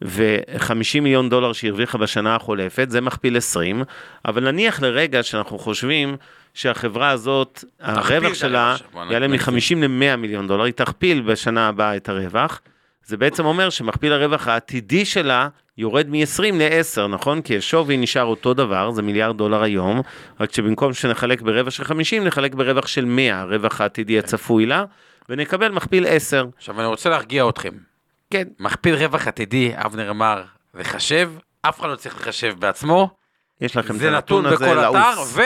ו-50 0.02 1.02
מיליון 1.02 1.30
דולר 1.30 1.54
שהיא 1.54 1.70
הרוויחה 1.70 1.98
בשנה 1.98 2.36
החולפת, 2.36 2.90
זה 2.90 3.02
מכפיל 3.02 3.38
20, 3.38 3.84
אבל 4.26 4.52
נניח 4.52 4.82
לרגע 4.82 5.24
שאנחנו 5.24 5.60
חושבים 5.60 6.18
שהחברה 6.54 7.10
הזאת, 7.10 7.64
הרווח 7.80 8.34
שלה 8.34 8.76
יעלה 9.10 9.28
מ-50 9.28 9.76
ל-100 9.76 10.16
מיליון 10.18 10.48
דולר, 10.48 10.64
היא 10.64 10.74
תכפיל 10.74 11.22
בשנה 11.22 11.68
הבאה 11.68 11.96
את 11.96 12.10
הרווח, 12.10 12.62
זה 13.06 13.18
בעצם 13.18 13.46
אומר 13.46 13.70
שמכפיל 13.70 14.14
הרווח 14.14 14.48
העתידי 14.48 15.06
שלה 15.06 15.48
יורד 15.78 16.10
מ-20 16.10 16.44
ל-10, 16.54 17.08
נכון? 17.08 17.42
כי 17.42 17.58
השווי 17.58 17.98
נשאר 17.98 18.24
אותו 18.24 18.54
דבר, 18.54 18.92
זה 18.92 19.02
מיליארד 19.02 19.38
דולר 19.38 19.64
היום, 19.64 20.02
רק 20.40 20.54
שבמקום 20.54 20.94
שנחלק 20.94 21.42
ברווח 21.42 21.70
של 21.70 21.84
50, 21.84 22.24
נחלק 22.24 22.56
ברווח 22.56 22.88
של 22.88 23.06
100, 23.06 23.40
הרווח 23.40 23.82
העתידי 23.82 24.20
הצפוי 24.20 24.66
לה, 24.66 24.84
ונקבל 25.30 25.72
מכפיל 25.72 26.06
10. 26.08 26.46
עכשיו 26.58 26.80
אני 26.80 26.88
רוצה 26.88 27.10
להרגיע 27.10 27.50
אתכם. 27.50 27.72
כן. 28.30 28.48
מכפיל 28.60 28.96
רווח 28.96 29.28
עתידי, 29.28 29.72
אבנר 29.76 30.10
אמר, 30.10 30.44
לחשב, 30.74 31.32
אף 31.62 31.80
אחד 31.80 31.90
לא 31.90 31.96
צריך 31.96 32.16
לחשב 32.16 32.54
בעצמו. 32.60 33.10
יש 33.62 33.78
לכם 33.78 33.96
את 33.96 34.00
זה 34.00 34.08
הנתון 34.08 34.46
נתון 34.46 34.54
הזה 34.54 34.66
בכל 34.66 34.80
אתר, 34.80 34.92
לעוס. 34.92 35.38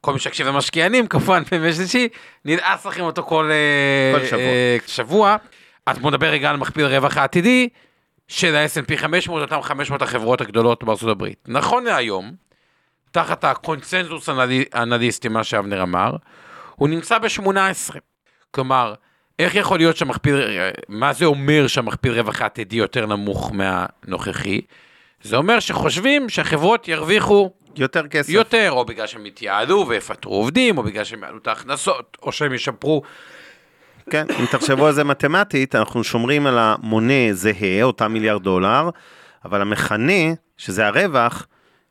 וכל 0.00 0.12
מי 0.12 0.18
שיקשיב 0.18 0.46
למשקיענים, 0.46 1.06
כמובן 1.06 1.42
בימי 1.50 1.72
שלישי, 1.72 2.08
נדעס 2.44 2.86
לכם 2.86 3.00
אותו 3.00 3.22
כל, 3.22 3.50
אה, 3.50 4.18
כל 4.20 4.26
שבוע. 4.26 4.40
אה, 4.40 4.76
שבוע. 4.86 5.36
אז 5.86 5.98
בוא 5.98 6.10
נדבר 6.10 6.26
רגע 6.26 6.50
על 6.50 6.56
מכפיל 6.56 6.86
רווח 6.86 7.16
העתידי 7.16 7.68
של 8.28 8.56
ה-S&P 8.56 8.96
500, 8.96 9.42
אותם 9.42 9.62
500 9.62 10.02
החברות 10.02 10.40
הגדולות 10.40 10.84
בארצות 10.84 11.08
הברית. 11.08 11.38
נכון 11.48 11.84
להיום, 11.84 12.32
תחת 13.10 13.44
הקונצנזוס 13.44 14.28
האנלי- 14.28 14.64
האנליסטי, 14.72 15.28
מה 15.28 15.44
שאבנר 15.44 15.82
אמר, 15.82 16.12
הוא 16.76 16.88
נמצא 16.88 17.18
ב-18. 17.18 17.96
כלומר, 18.50 18.94
איך 19.38 19.54
יכול 19.54 19.78
להיות 19.78 19.96
שהמכפיל, 19.96 20.34
מה 20.88 21.12
זה 21.12 21.24
אומר 21.24 21.66
שהמכפיל 21.66 22.12
רווח 22.12 22.42
העתידי 22.42 22.76
יותר 22.76 23.06
נמוך 23.06 23.52
מהנוכחי? 23.54 24.60
זה 25.22 25.36
אומר 25.36 25.60
שחושבים 25.60 26.28
שהחברות 26.28 26.88
ירוויחו 26.88 27.50
יותר 27.76 28.08
כסף. 28.08 28.32
יותר, 28.32 28.68
או 28.70 28.84
בגלל 28.84 29.06
שהם 29.06 29.26
יתייעלו 29.26 29.88
ויפטרו 29.88 30.34
עובדים, 30.34 30.78
או 30.78 30.82
בגלל 30.82 31.04
שהם 31.04 31.22
יעלו 31.22 31.38
את 31.38 31.46
ההכנסות, 31.46 32.16
או 32.22 32.32
שהם 32.32 32.54
ישפרו. 32.54 33.02
כן, 34.10 34.26
אם 34.40 34.46
תחשבו 34.46 34.86
על 34.86 34.92
זה 34.92 35.04
מתמטית, 35.04 35.74
אנחנו 35.74 36.04
שומרים 36.04 36.46
על 36.46 36.58
המונה 36.58 37.32
זהה, 37.32 37.82
אותה 37.82 38.08
מיליארד 38.08 38.42
דולר, 38.42 38.90
אבל 39.44 39.60
המכנה, 39.60 40.22
שזה 40.56 40.86
הרווח, 40.86 41.46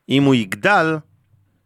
אם 0.10 0.24
הוא 0.24 0.36
יגדל, 0.36 0.98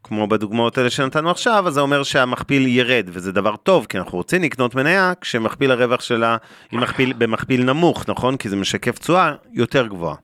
כמו 0.04 0.28
בדוגמאות 0.28 0.78
האלה 0.78 0.90
שנתנו 0.90 1.32
עכשיו, 1.32 1.68
אז 1.68 1.74
זה 1.74 1.82
אומר 1.82 2.04
שהמכפיל 2.04 2.68
ירד, 2.68 3.10
וזה 3.12 3.32
דבר 3.32 3.56
טוב, 3.56 3.86
כי 3.90 3.98
אנחנו 3.98 4.18
רוצים 4.18 4.44
לקנות 4.44 4.76
מניה 4.76 5.14
כשמכפיל 5.22 5.72
הרווח 5.72 6.02
שלה 6.02 6.38
היא 6.72 6.80
מכפיל, 6.80 7.14
במכפיל 7.14 7.64
נמוך, 7.64 8.10
נכון? 8.10 8.38
כי 8.38 8.50
זה 8.50 8.56
משקף 8.56 9.00
תשואה 9.00 9.34
יותר 9.54 9.88
גבוהה. 9.88 10.16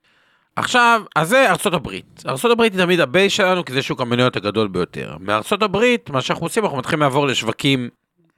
עכשיו, 0.59 1.01
אז 1.15 1.29
זה 1.29 1.49
ארצות 1.49 1.73
הברית. 1.73 2.23
ארצות 2.27 2.51
הברית 2.51 2.73
היא 2.73 2.81
תמיד 2.81 2.99
ה 2.99 3.06
base 3.06 3.33
שלנו, 3.33 3.65
כי 3.65 3.73
זה 3.73 3.81
שוק 3.81 4.01
המניות 4.01 4.35
הגדול 4.35 4.67
ביותר. 4.67 5.15
מארצות 5.19 5.63
הברית, 5.63 6.09
מה 6.09 6.21
שאנחנו 6.21 6.45
עושים, 6.45 6.63
אנחנו 6.63 6.77
מתחילים 6.77 7.01
לעבור 7.01 7.27
לשווקים 7.27 7.89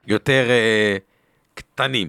יותר 0.08 0.46
אה, 0.50 0.98
קטנים. 1.54 2.08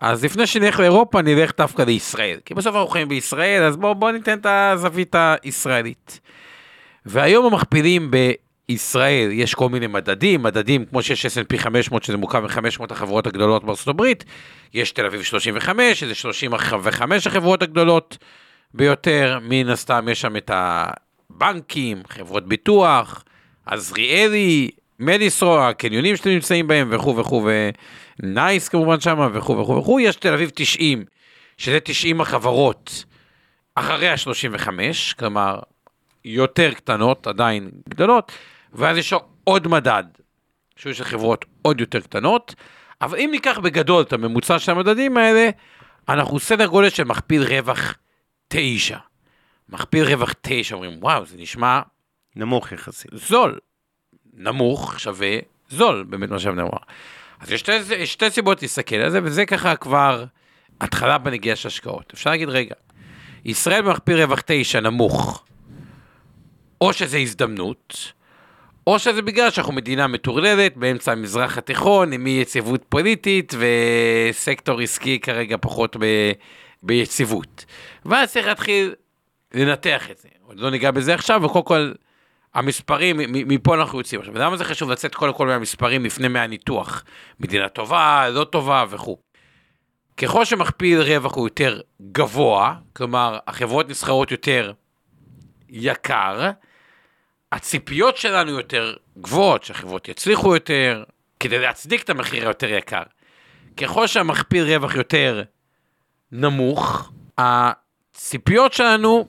אז 0.00 0.24
לפני 0.24 0.46
שנלך 0.46 0.80
לאירופה, 0.80 1.22
נלך 1.22 1.52
דווקא 1.56 1.82
לישראל. 1.82 2.38
כי 2.44 2.54
בסוף 2.54 2.74
אנחנו 2.74 2.88
חיים 2.88 3.08
בישראל, 3.08 3.62
אז 3.62 3.76
בואו 3.76 3.94
בוא 3.94 4.10
ניתן 4.10 4.38
את 4.38 4.46
הזווית 4.46 5.14
הישראלית. 5.42 6.20
והיום 7.06 7.46
המכפילים 7.46 8.10
בישראל, 8.68 9.28
יש 9.32 9.54
כל 9.54 9.68
מיני 9.68 9.86
מדדים, 9.86 10.42
מדדים 10.42 10.84
כמו 10.84 11.02
שיש 11.02 11.26
S&P 11.26 11.58
500, 11.58 12.02
שזה 12.02 12.16
מורכב 12.16 12.40
מ-500 12.40 12.84
החברות 12.90 13.26
הגדולות 13.26 13.64
בארצות 13.64 13.88
הברית, 13.88 14.24
יש 14.74 14.92
תל 14.92 15.06
אביב 15.06 15.22
35, 15.22 16.00
שזה 16.00 16.14
35 16.14 17.26
החברות 17.26 17.62
הגדולות. 17.62 18.18
ביותר, 18.74 19.38
מן 19.42 19.68
הסתם 19.68 20.08
יש 20.10 20.20
שם 20.20 20.36
את 20.36 20.50
הבנקים, 20.54 22.02
חברות 22.08 22.48
ביטוח, 22.48 23.24
עזריאלי, 23.66 24.70
מדיסרו, 24.98 25.58
הקניונים 25.58 26.16
שאתם 26.16 26.30
נמצאים 26.30 26.66
בהם 26.66 26.88
וכו' 26.92 27.16
וכו', 27.16 27.48
ונייס 28.22 28.68
כמובן 28.68 29.00
שם 29.00 29.30
וכו' 29.34 29.58
וכו' 29.58 29.76
וכו', 29.76 30.00
יש 30.00 30.16
תל 30.16 30.32
אביב 30.32 30.50
90, 30.54 31.04
שזה 31.56 31.80
90 31.80 32.20
החברות 32.20 33.04
אחרי 33.74 34.08
ה-35, 34.08 34.68
כלומר 35.18 35.58
יותר 36.24 36.74
קטנות, 36.74 37.26
עדיין 37.26 37.70
גדולות, 37.88 38.32
ואז 38.72 38.96
יש 38.96 39.14
עוד 39.44 39.68
מדד, 39.68 40.04
שהוא 40.76 40.92
של 40.92 41.04
חברות 41.04 41.44
עוד 41.62 41.80
יותר 41.80 42.00
קטנות, 42.00 42.54
אבל 43.00 43.18
אם 43.18 43.28
ניקח 43.32 43.58
בגדול 43.58 44.02
את 44.02 44.12
הממוצע 44.12 44.58
של 44.58 44.72
המדדים 44.72 45.16
האלה, 45.16 45.50
אנחנו 46.08 46.38
סדר 46.38 46.66
גודל 46.66 46.88
של 46.88 47.04
מכפיל 47.04 47.42
רווח 47.42 47.94
תשע. 48.48 48.98
מכפיל 49.68 50.04
רווח 50.04 50.34
תשע, 50.40 50.74
אומרים, 50.74 50.98
וואו, 51.00 51.26
זה 51.26 51.36
נשמע 51.38 51.80
נמוך 52.36 52.72
יחסית. 52.72 53.10
זול. 53.12 53.58
נמוך 54.34 55.00
שווה 55.00 55.38
זול, 55.70 56.04
באמת 56.08 56.30
מה 56.30 56.38
שאבנר 56.38 56.62
אמר. 56.62 56.78
אז 57.40 57.52
יש 57.52 57.60
שתי, 57.60 58.06
שתי 58.06 58.30
סיבות 58.30 58.62
להסתכל 58.62 58.96
על 58.96 59.10
זה, 59.10 59.20
וזה 59.22 59.46
ככה 59.46 59.76
כבר 59.76 60.24
התחלה 60.80 61.18
בנגיעה 61.18 61.56
של 61.56 61.68
השקעות. 61.68 62.12
אפשר 62.14 62.30
להגיד, 62.30 62.48
רגע, 62.48 62.74
ישראל 63.44 63.82
במכפיל 63.82 64.22
רווח 64.22 64.42
תשע 64.46 64.80
נמוך, 64.80 65.44
או 66.80 66.92
שזה 66.92 67.18
הזדמנות, 67.18 68.12
או 68.86 68.98
שזה 68.98 69.22
בגלל 69.22 69.50
שאנחנו 69.50 69.72
מדינה 69.72 70.06
מטורללת 70.06 70.76
באמצע 70.76 71.12
המזרח 71.12 71.58
התיכון, 71.58 72.12
עם 72.12 72.26
אי 72.26 72.32
יציבות 72.32 72.84
פוליטית 72.88 73.54
וסקטור 73.58 74.80
עסקי 74.80 75.18
כרגע 75.18 75.56
פחות 75.60 75.96
ב... 76.00 76.04
ביציבות. 76.82 77.64
ואז 78.04 78.32
צריך 78.32 78.46
להתחיל 78.46 78.94
לנתח 79.54 80.10
את 80.10 80.18
זה. 80.18 80.28
עוד 80.42 80.60
לא 80.60 80.70
ניגע 80.70 80.90
בזה 80.90 81.14
עכשיו, 81.14 81.42
וקודם 81.44 81.64
כל, 81.64 81.92
המספרים, 82.54 83.16
מפה 83.32 83.74
אנחנו 83.74 83.98
יוצאים. 83.98 84.20
עכשיו, 84.20 84.38
למה 84.38 84.56
זה 84.56 84.64
חשוב 84.64 84.90
לצאת 84.90 85.14
קודם 85.14 85.32
כל 85.34 85.46
מהמספרים 85.46 86.04
לפני 86.04 86.28
מהניתוח? 86.28 87.04
מדינה 87.40 87.68
טובה, 87.68 88.28
לא 88.28 88.44
טובה 88.44 88.84
וכו'. 88.90 89.16
ככל 90.16 90.44
שמכפיל 90.44 91.00
רווח 91.00 91.34
הוא 91.34 91.46
יותר 91.46 91.80
גבוה, 92.12 92.74
כלומר, 92.92 93.38
החברות 93.46 93.88
נסחרות 93.88 94.30
יותר 94.30 94.72
יקר, 95.68 96.50
הציפיות 97.52 98.16
שלנו 98.16 98.50
יותר 98.50 98.96
גבוהות, 99.18 99.64
שהחברות 99.64 100.08
יצליחו 100.08 100.54
יותר, 100.54 101.04
כדי 101.40 101.58
להצדיק 101.58 102.02
את 102.02 102.10
המחיר 102.10 102.44
היותר 102.44 102.72
יקר. 102.72 103.02
ככל 103.76 104.06
שהמכפיל 104.06 104.64
רווח 104.64 104.94
יותר 104.94 105.42
נמוך, 106.32 107.10
הציפיות 107.38 108.72
שלנו 108.72 109.28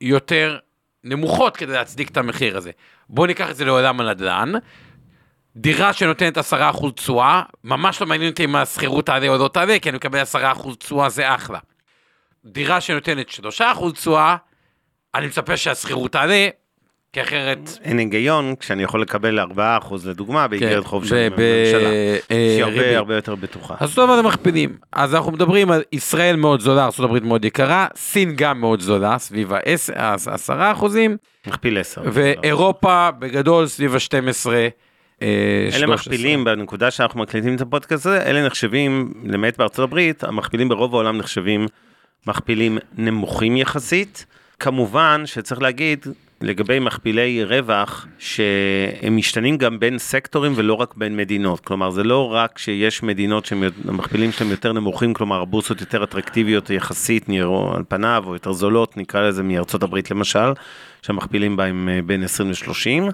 יותר 0.00 0.58
נמוכות 1.04 1.56
כדי 1.56 1.72
להצדיק 1.72 2.10
את 2.10 2.16
המחיר 2.16 2.56
הזה. 2.56 2.70
בואו 3.08 3.26
ניקח 3.26 3.50
את 3.50 3.56
זה 3.56 3.64
לעולם 3.64 4.00
הנדל"ן. 4.00 4.52
דירה 5.56 5.92
שנותנת 5.92 6.38
10% 6.38 6.40
תשואה, 6.94 7.42
ממש 7.64 8.00
לא 8.00 8.06
מעניין 8.06 8.30
אותי 8.30 8.44
אם 8.44 8.56
השכירות 8.56 9.06
תעלה 9.06 9.28
או 9.28 9.38
לא 9.38 9.48
תעלה, 9.48 9.78
כי 9.78 9.88
אני 9.88 9.96
מקבל 9.96 10.22
10% 10.22 10.76
תשואה 10.78 11.08
זה 11.08 11.34
אחלה. 11.34 11.58
דירה 12.44 12.80
שנותנת 12.80 13.28
3% 13.60 13.92
תשואה, 13.92 14.36
אני 15.14 15.26
מצפה 15.26 15.56
שהשכירות 15.56 16.12
תעלה, 16.12 16.48
כי 17.14 17.22
אחרת... 17.22 17.78
אין 17.84 17.98
היגיון 17.98 18.54
כשאני 18.60 18.82
יכול 18.82 19.02
לקבל 19.02 19.40
4% 19.40 19.44
לדוגמה 20.04 20.48
באיגרת 20.48 20.84
חוב 20.84 21.04
של 21.06 21.14
ב- 21.14 21.34
ב- 21.40 21.64
ממשלה. 21.64 21.90
אה, 21.90 22.16
שהיא. 22.28 22.64
הרבה 22.64 22.98
הרבה 22.98 23.14
יותר 23.14 23.34
בטוחה. 23.34 23.74
אז 23.80 23.90
אותו 23.90 24.06
דבר 24.06 24.16
זה 24.16 24.22
מכפילים. 24.22 24.76
אז 24.92 25.14
אנחנו 25.14 25.32
מדברים 25.32 25.70
על 25.70 25.82
ישראל 25.92 26.36
מאוד 26.36 26.60
זולה, 26.60 26.88
ארה"ב 27.00 27.24
מאוד 27.24 27.44
יקרה, 27.44 27.86
סין 27.96 28.32
גם 28.36 28.60
מאוד 28.60 28.80
זולה, 28.80 29.18
סביב 29.18 29.52
ה-10 29.52 30.52
אחוזים, 30.72 31.16
מכפיל 31.46 31.78
10. 31.78 32.02
ואירופה 32.04 33.10
בגדול 33.18 33.66
סביב 33.66 33.94
ה-12. 33.94 34.46
אלה 35.74 35.86
מכפילים 35.86 36.44
בנקודה 36.44 36.90
שאנחנו 36.90 37.20
מקליטים 37.20 37.56
את 37.56 37.60
הפודקאסט 37.60 38.06
הזה, 38.06 38.22
אלה 38.22 38.46
נחשבים, 38.46 39.12
למעט 39.24 39.58
בארצות 39.58 39.84
הברית, 39.84 40.24
המכפילים 40.24 40.68
ברוב 40.68 40.94
העולם 40.94 41.18
נחשבים 41.18 41.66
מכפילים 42.26 42.78
נמוכים 42.96 43.56
יחסית. 43.56 44.26
כמובן 44.60 45.22
שצריך 45.26 45.62
להגיד 45.62 46.06
לגבי 46.40 46.78
מכפילי 46.78 47.44
רווח 47.44 48.06
שהם 48.18 49.16
משתנים 49.16 49.56
גם 49.56 49.80
בין 49.80 49.98
סקטורים 49.98 50.52
ולא 50.56 50.74
רק 50.74 50.94
בין 50.96 51.16
מדינות. 51.16 51.60
כלומר 51.60 51.90
זה 51.90 52.02
לא 52.02 52.32
רק 52.32 52.58
שיש 52.58 53.02
מדינות 53.02 53.46
שהמכפילים 53.46 54.32
שלהם 54.32 54.50
יותר 54.50 54.72
נמוכים, 54.72 55.14
כלומר 55.14 55.40
הבורסות 55.40 55.80
יותר 55.80 56.04
אטרקטיביות 56.04 56.70
יחסית 56.70 57.28
נראו 57.28 57.74
על 57.74 57.82
פניו 57.88 58.24
או 58.26 58.34
יותר 58.34 58.52
זולות, 58.52 58.96
נקרא 58.96 59.20
לזה 59.20 59.42
מארצות 59.42 59.82
הברית 59.82 60.10
למשל, 60.10 60.52
שהמכפילים 61.02 61.56
בהם 61.56 61.88
אה, 61.88 62.00
בין 62.02 62.22
20 62.22 62.50
ל-30, 62.50 63.12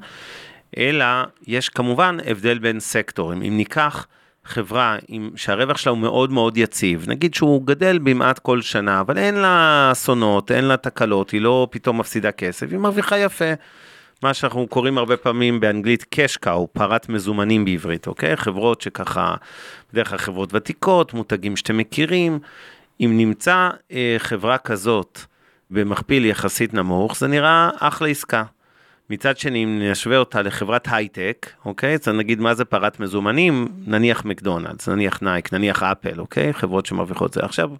אלא 0.79 1.07
יש 1.47 1.69
כמובן 1.69 2.17
הבדל 2.27 2.59
בין 2.59 2.81
סקטורים. 2.81 3.43
אם 3.43 3.57
ניקח 3.57 4.07
חברה 4.51 4.97
עם, 5.09 5.31
שהרווח 5.37 5.77
שלה 5.77 5.91
הוא 5.91 5.99
מאוד 5.99 6.33
מאוד 6.33 6.57
יציב, 6.57 7.05
נגיד 7.09 7.35
שהוא 7.35 7.67
גדל 7.67 7.99
במעט 7.99 8.39
כל 8.39 8.63
שנה, 8.63 9.01
אבל 9.01 9.19
אין 9.19 9.35
לה 9.35 9.89
אסונות, 9.93 10.51
אין 10.51 10.65
לה 10.65 10.77
תקלות, 10.77 11.31
היא 11.31 11.41
לא 11.41 11.69
פתאום 11.71 12.01
מפסידה 12.01 12.33
כסף, 12.33 12.67
היא 12.71 12.79
מרוויחה 12.79 13.19
יפה. 13.19 13.53
מה 14.23 14.35
שאנחנו 14.35 14.67
קוראים 14.67 14.99
הרבה 14.99 15.17
פעמים 15.17 15.61
באנגלית 15.61 16.05
cash 16.15 16.47
cow, 16.47 16.67
פרת 16.73 17.09
מזומנים 17.09 17.65
בעברית, 17.65 18.07
אוקיי? 18.07 18.37
חברות 18.37 18.81
שככה, 18.81 19.35
בדרך 19.93 20.09
כלל 20.09 20.19
חברות 20.19 20.55
ותיקות, 20.55 21.15
מותגים 21.15 21.57
שאתם 21.57 21.77
מכירים. 21.77 22.39
אם 23.01 23.13
נמצא 23.17 23.71
אה, 23.93 24.15
חברה 24.19 24.59
כזאת 24.59 25.21
במכפיל 25.71 26.25
יחסית 26.25 26.75
נמוך, 26.75 27.17
זה 27.17 27.27
נראה 27.27 27.71
אחלה 27.79 28.09
עסקה. 28.09 28.45
מצד 29.11 29.39
שני, 29.39 29.65
אם 29.65 29.83
נשווה 29.83 30.17
אותה 30.17 30.43
לחברת 30.43 30.89
הייטק, 30.91 31.51
אוקיי? 31.65 31.95
אז 31.95 32.09
נגיד 32.09 32.41
מה 32.41 32.55
זה 32.55 32.65
פרת 32.65 33.01
מזומנים, 33.01 33.69
נניח 33.87 34.25
מקדונלדס, 34.25 34.89
נניח 34.89 35.23
נייק, 35.23 35.53
נניח 35.53 35.83
אפל, 35.83 36.21
אוקיי? 36.21 36.53
חברות 36.53 36.87
שמרוויחות 36.87 37.33
זה. 37.33 37.41
עכשיו, 37.43 37.71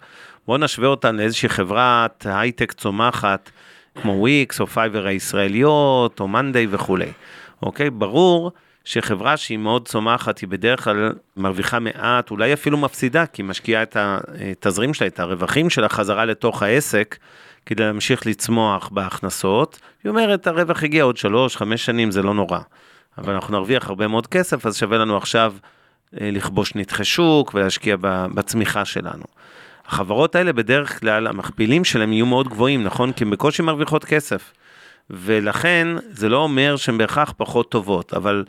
בואו 0.47 0.57
נשווה 0.57 0.87
אותה 0.87 1.11
לאיזושהי 1.11 1.49
חברת 1.49 2.25
הייטק 2.29 2.71
צומחת, 2.71 3.49
כמו 4.01 4.11
וויקס, 4.11 4.61
או 4.61 4.67
פייבר 4.67 5.05
הישראליות, 5.05 6.19
או 6.19 6.27
מאנדיי 6.27 6.67
וכולי, 6.69 7.11
אוקיי? 7.63 7.89
ברור 7.89 8.51
שחברה 8.83 9.37
שהיא 9.37 9.57
מאוד 9.57 9.87
צומחת, 9.87 10.39
היא 10.39 10.49
בדרך 10.49 10.83
כלל 10.83 11.13
מרוויחה 11.37 11.79
מעט, 11.79 12.31
אולי 12.31 12.53
אפילו 12.53 12.77
מפסידה, 12.77 13.25
כי 13.25 13.41
היא 13.41 13.49
משקיעה 13.49 13.83
את 13.83 13.97
התזרים 13.99 14.93
שלה, 14.93 15.07
את 15.07 15.19
הרווחים 15.19 15.69
שלה 15.69 15.89
חזרה 15.89 16.25
לתוך 16.25 16.63
העסק. 16.63 17.17
כדי 17.65 17.83
להמשיך 17.83 18.27
לצמוח 18.27 18.89
בהכנסות, 18.89 19.79
היא 20.03 20.09
אומרת, 20.09 20.47
הרווח 20.47 20.83
הגיע 20.83 21.03
עוד 21.03 21.17
שלוש, 21.17 21.57
חמש 21.57 21.85
שנים, 21.85 22.11
זה 22.11 22.21
לא 22.21 22.33
נורא. 22.33 22.59
אבל 23.17 23.33
אנחנו 23.33 23.53
נרוויח 23.53 23.89
הרבה 23.89 24.07
מאוד 24.07 24.27
כסף, 24.27 24.65
אז 24.65 24.77
שווה 24.77 24.97
לנו 24.97 25.17
עכשיו 25.17 25.53
אה, 26.21 26.29
לכבוש 26.31 26.75
נתחי 26.75 27.03
שוק 27.03 27.51
ולהשקיע 27.53 27.95
בצמיחה 28.01 28.85
שלנו. 28.85 29.23
החברות 29.85 30.35
האלה 30.35 30.53
בדרך 30.53 30.99
כלל, 30.99 31.27
המכפילים 31.27 31.83
שלהם 31.83 32.13
יהיו 32.13 32.25
מאוד 32.25 32.47
גבוהים, 32.47 32.83
נכון? 32.83 33.11
כי 33.11 33.23
הן 33.23 33.29
בקושי 33.29 33.61
מרוויחות 33.61 34.05
כסף. 34.05 34.53
ולכן, 35.09 35.87
זה 36.09 36.29
לא 36.29 36.37
אומר 36.37 36.75
שהן 36.75 36.97
בהכרח 36.97 37.33
פחות 37.37 37.71
טובות, 37.71 38.13
אבל 38.13 38.43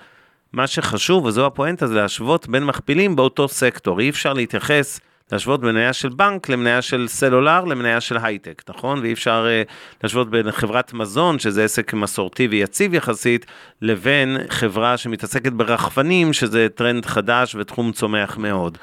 מה 0.53 0.67
שחשוב, 0.67 1.25
וזו 1.25 1.47
הפואנטה, 1.47 1.87
זה 1.87 1.95
להשוות 1.95 2.49
בין 2.49 2.65
מכפילים 2.65 3.17
באותו 3.17 3.49
סקטור. 3.49 4.01
אי 4.01 4.11
אפשר 4.11 4.33
להתייחס 4.33 5.01
להשוות 5.33 5.63
מניה 5.63 5.93
של 5.93 6.09
בנק 6.09 6.49
למניה 6.49 6.83
של 6.83 7.09
סלולר 7.09 7.65
למניה 7.65 8.01
של 8.01 8.17
הייטק, 8.23 8.63
נכון? 8.69 9.01
ואי 9.01 9.13
אפשר 9.13 9.47
אה, 9.47 9.73
להשוות 10.03 10.31
בין 10.31 10.51
חברת 10.51 10.93
מזון, 10.93 11.39
שזה 11.39 11.65
עסק 11.65 11.95
מסורתי 11.95 12.47
ויציב 12.47 12.95
יחסית, 12.95 13.47
לבין 13.83 14.37
חברה 14.49 14.97
שמתעסקת 14.97 15.53
ברחפנים, 15.53 16.33
שזה 16.33 16.67
טרנד 16.75 17.07
חדש 17.07 17.55
ותחום 17.55 17.93
צומח 17.93 18.37
מאוד. 18.37 18.79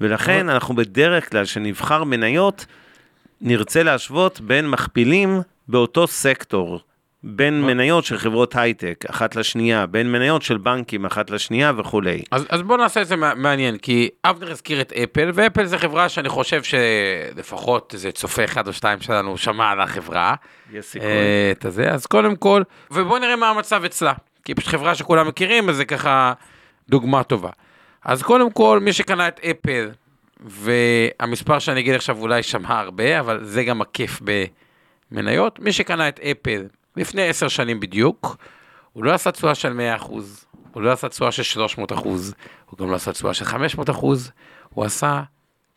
ולכן 0.00 0.48
אנחנו 0.48 0.74
בדרך 0.74 1.30
כלל, 1.30 1.44
כשנבחר 1.44 2.04
מניות, 2.04 2.66
נרצה 3.40 3.82
להשוות 3.82 4.40
בין 4.40 4.70
מכפילים 4.70 5.40
באותו 5.68 6.06
סקטור. 6.06 6.80
בין 7.26 7.62
מניות 7.62 8.04
של 8.04 8.18
חברות 8.18 8.56
הייטק 8.56 9.04
אחת 9.10 9.36
לשנייה, 9.36 9.86
בין 9.86 10.12
מניות 10.12 10.42
של 10.42 10.56
בנקים 10.56 11.04
אחת 11.04 11.30
לשנייה 11.30 11.72
וכולי. 11.76 12.22
אז, 12.30 12.46
אז 12.48 12.62
בוא 12.62 12.76
נעשה 12.76 13.02
את 13.02 13.06
זה 13.06 13.16
מעניין, 13.16 13.78
כי 13.78 14.08
אבנר 14.24 14.50
הזכיר 14.50 14.80
את 14.80 14.92
אפל, 14.92 15.30
ואפל 15.34 15.64
זה 15.64 15.78
חברה 15.78 16.08
שאני 16.08 16.28
חושב 16.28 16.62
שלפחות 16.62 17.94
איזה 17.94 18.12
צופה 18.12 18.44
אחד 18.44 18.66
או 18.66 18.72
שתיים 18.72 19.00
שלנו 19.00 19.38
שמע 19.38 19.70
על 19.70 19.80
החברה. 19.80 20.34
יש 20.72 20.84
סיכוי. 20.84 21.08
אה, 21.08 21.52
את 21.52 21.64
הזה, 21.64 21.90
אז 21.90 22.06
קודם 22.06 22.36
כל, 22.36 22.62
ובוא 22.90 23.18
נראה 23.18 23.36
מה 23.36 23.50
המצב 23.50 23.84
אצלה, 23.84 24.12
כי 24.44 24.52
היא 24.52 24.56
פשוט 24.56 24.68
חברה 24.68 24.94
שכולם 24.94 25.28
מכירים, 25.28 25.68
אז 25.68 25.76
זה 25.76 25.84
ככה 25.84 26.32
דוגמה 26.88 27.22
טובה. 27.22 27.50
אז 28.04 28.22
קודם 28.22 28.50
כל, 28.50 28.80
מי 28.82 28.92
שקנה 28.92 29.28
את 29.28 29.40
אפל, 29.50 29.90
והמספר 30.40 31.58
שאני 31.58 31.80
אגיד 31.80 31.94
עכשיו 31.94 32.18
אולי 32.18 32.42
שמע 32.42 32.80
הרבה, 32.80 33.20
אבל 33.20 33.44
זה 33.44 33.64
גם 33.64 33.80
הכיף 33.80 34.20
במניות, 35.10 35.58
מי 35.60 35.72
שקנה 35.72 36.08
את 36.08 36.20
אפל, 36.20 36.62
לפני 36.96 37.28
עשר 37.28 37.48
שנים 37.48 37.80
בדיוק, 37.80 38.36
הוא 38.92 39.04
לא 39.04 39.12
עשה 39.12 39.30
תשואה 39.30 39.54
של 39.54 39.80
100%, 40.00 40.04
הוא 40.72 40.82
לא 40.82 40.92
עשה 40.92 41.08
תשואה 41.08 41.32
של 41.32 41.60
300%, 41.92 41.94
הוא 42.70 42.78
גם 42.78 42.90
לא 42.90 42.96
עשה 42.96 43.12
תשואה 43.12 43.34
של 43.34 43.44
500%, 43.44 43.92
הוא 44.68 44.84
עשה 44.84 45.22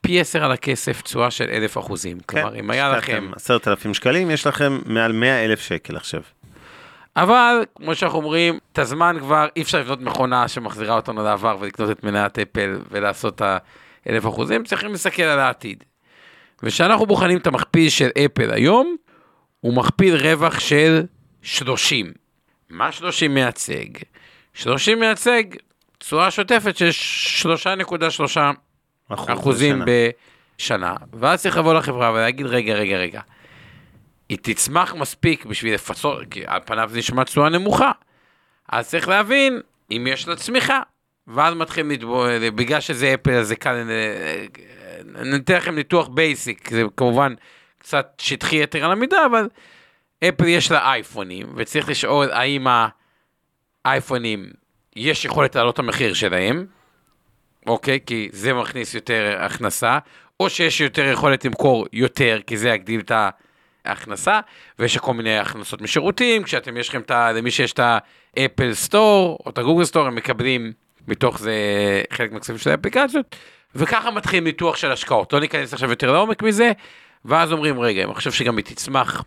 פי 0.01 0.19
10 0.19 0.43
על 0.45 0.51
הכסף 0.51 1.01
תשואה 1.01 1.31
של 1.31 1.49
1,000 1.49 1.77
אחוזים. 1.77 2.17
כן, 2.19 2.41
כלומר, 2.41 2.59
אם 2.59 2.71
היה 2.71 2.89
לכם... 2.89 3.31
10,000 3.35 3.93
שקלים, 3.93 4.31
יש 4.31 4.47
לכם 4.47 4.79
מעל 4.85 5.11
100,000 5.11 5.59
שקל 5.59 5.95
עכשיו. 5.95 6.21
אבל, 7.15 7.63
כמו 7.75 7.95
שאנחנו 7.95 8.17
אומרים, 8.17 8.59
את 8.73 8.79
הזמן 8.79 9.17
כבר 9.19 9.47
אי 9.55 9.61
אפשר 9.61 9.79
לבנות 9.79 10.01
מכונה 10.01 10.47
שמחזירה 10.47 10.95
אותנו 10.95 11.23
לעבר 11.23 11.57
ולקנות 11.59 11.91
את 11.91 12.03
מניית 12.03 12.39
אפל 12.39 12.79
ולעשות 12.91 13.35
את 13.35 13.41
ה-1,000 13.41 14.29
אחוזים, 14.29 14.63
צריכים 14.63 14.91
להסתכל 14.91 15.23
על 15.23 15.39
העתיד. 15.39 15.83
וכשאנחנו 16.63 17.05
בוחנים 17.05 17.37
את 17.37 17.47
המכפיל 17.47 17.89
של 17.89 18.09
אפל 18.25 18.53
היום, 18.53 18.95
הוא 19.59 19.73
מכפיל 19.73 20.15
רווח 20.15 20.59
של 20.59 21.03
30. 21.41 22.13
מה 22.69 22.91
30 22.91 23.33
מייצג? 23.33 23.85
30 24.53 24.99
מייצג 24.99 25.43
תשואה 25.97 26.31
שוטפת 26.31 26.77
של 26.77 26.89
3.3 29.09 29.13
אחוזים 29.13 29.81
בשנה. 30.57 30.95
ואז 31.13 31.41
צריך 31.41 31.57
לבוא 31.57 31.73
לחברה 31.73 32.11
ולהגיד, 32.11 32.45
רגע, 32.45 32.73
רגע, 32.73 32.97
רגע. 32.97 33.21
היא 34.29 34.37
תצמח 34.41 34.95
מספיק 34.95 35.45
בשביל 35.45 35.73
לפצות, 35.73 36.21
כי 36.31 36.43
על 36.45 36.59
פניו 36.65 36.89
זה 36.91 36.99
נשמע 36.99 37.23
תשואה 37.23 37.49
נמוכה. 37.49 37.91
אז 38.69 38.89
צריך 38.89 39.07
להבין 39.07 39.61
אם 39.91 40.07
יש 40.09 40.27
לה 40.27 40.35
צמיחה. 40.35 40.81
ואז 41.27 41.53
מתחילים 41.53 41.91
לדבר, 41.91 42.25
בגלל 42.55 42.79
שזה 42.79 43.13
אפל, 43.13 43.31
אז 43.31 43.47
זה 43.47 43.55
קל, 43.55 43.75
אתן 45.05 45.55
לכם 45.55 45.75
ניתוח 45.75 46.07
basic, 46.07 46.69
זה 46.69 46.83
כמובן 46.97 47.33
קצת 47.87 48.13
שטחי 48.17 48.63
יתר 48.63 48.85
על 48.85 48.91
המידה, 48.91 49.25
אבל 49.25 49.49
אפל 50.23 50.47
יש 50.47 50.71
לה 50.71 50.91
אייפונים, 50.91 51.47
וצריך 51.55 51.89
לשאול 51.89 52.31
האם 52.31 52.67
האייפונים, 53.85 54.45
יש 54.95 55.25
יכולת 55.25 55.55
להעלות 55.55 55.73
את 55.73 55.79
המחיר 55.79 56.13
שלהם, 56.13 56.65
אוקיי? 57.67 57.99
כי 58.05 58.29
זה 58.31 58.53
מכניס 58.53 58.93
יותר 58.93 59.37
הכנסה, 59.39 59.99
או 60.39 60.49
שיש 60.49 60.81
יותר 60.81 61.05
יכולת 61.05 61.45
למכור 61.45 61.85
יותר, 61.93 62.39
כי 62.47 62.57
זה 62.57 62.69
יגדיל 62.69 62.99
את 62.99 63.11
ההכנסה, 63.85 64.39
ויש 64.79 64.97
כל 64.97 65.13
מיני 65.13 65.37
הכנסות 65.37 65.81
משירותים, 65.81 66.43
כשאתם, 66.43 66.77
יש 66.77 66.89
לכם 66.89 67.01
את 67.01 67.11
ה... 67.11 67.31
למי 67.31 67.51
שיש 67.51 67.73
את 67.73 67.79
האפל 68.37 68.73
סטור, 68.73 69.39
או 69.45 69.51
את 69.51 69.57
הגוגל 69.57 69.85
סטור, 69.85 70.07
הם 70.07 70.15
מקבלים 70.15 70.73
מתוך 71.07 71.39
זה 71.39 71.53
חלק 72.13 72.31
מהכספים 72.31 72.57
של 72.57 72.69
האפליקציות, 72.69 73.35
וככה 73.75 74.11
מתחיל 74.11 74.43
ניתוח 74.43 74.75
של 74.75 74.91
השקעות. 74.91 75.33
לא 75.33 75.39
ניכנס 75.39 75.73
עכשיו 75.73 75.89
יותר 75.89 76.11
לעומק 76.11 76.43
מזה, 76.43 76.71
ואז 77.25 77.51
אומרים, 77.51 77.79
רגע, 77.79 78.03
אני 78.03 78.13
חושב 78.13 78.31
שגם 78.31 78.57
היא 78.57 78.65
תצמח 78.65 79.23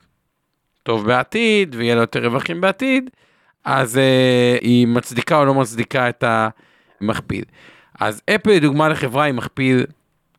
טוב 0.82 1.06
בעתיד, 1.06 1.74
ויהיה 1.78 1.94
לה 1.94 2.00
יותר 2.00 2.24
רווחים 2.24 2.60
בעתיד, 2.60 3.10
אז 3.64 3.96
uh, 3.96 4.60
היא 4.60 4.86
מצדיקה 4.86 5.36
או 5.36 5.44
לא 5.44 5.54
מצדיקה 5.54 6.08
את 6.08 6.24
המכפיל. 7.00 7.44
אז 8.00 8.22
אפל 8.34 8.50
היא 8.50 8.60
דוגמה 8.60 8.88
לחברה 8.88 9.24
עם 9.24 9.36
מכפיל 9.36 9.86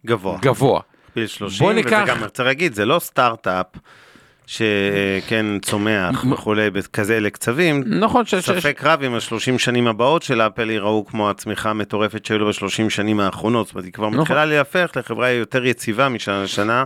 גבוה. 0.06 0.38
גבוה. 0.42 0.82
מכפיל 1.08 1.28
30, 1.28 1.68
וזה 1.68 1.76
ניקח... 1.76 2.04
גם, 2.08 2.18
צריך 2.34 2.48
להגיד, 2.48 2.74
זה 2.74 2.86
לא 2.86 3.00
סטארט-אפ. 3.00 3.66
שכן 4.52 5.60
צומח 5.62 6.26
וכולי 6.32 6.70
בכזה 6.70 7.18
אלה 7.18 7.30
קצבים, 7.30 7.84
נכון, 7.88 8.26
ש... 8.26 8.36
ספק 8.36 8.80
ש... 8.82 8.84
רב 8.84 9.04
אם 9.04 9.16
השלושים 9.16 9.60
שנים 9.60 9.88
הבאות 9.88 10.24
של 10.24 10.42
אפל 10.42 10.70
ייראו 10.70 11.06
כמו 11.06 11.30
הצמיחה 11.30 11.70
המטורפת 11.70 12.26
שהיו 12.26 12.40
לו 12.40 12.48
בשלושים 12.48 12.90
שנים 12.90 13.20
האחרונות, 13.20 13.68
זאת 13.68 13.76
אומרת 13.76 13.86
היא 13.86 13.94
כבר 13.94 14.08
נכון. 14.10 14.20
מתחילה 14.20 14.46
להפך 14.46 14.92
לחברה 14.96 15.30
יותר 15.30 15.66
יציבה 15.66 16.10
משנה 16.10 16.44
לשנה, 16.44 16.84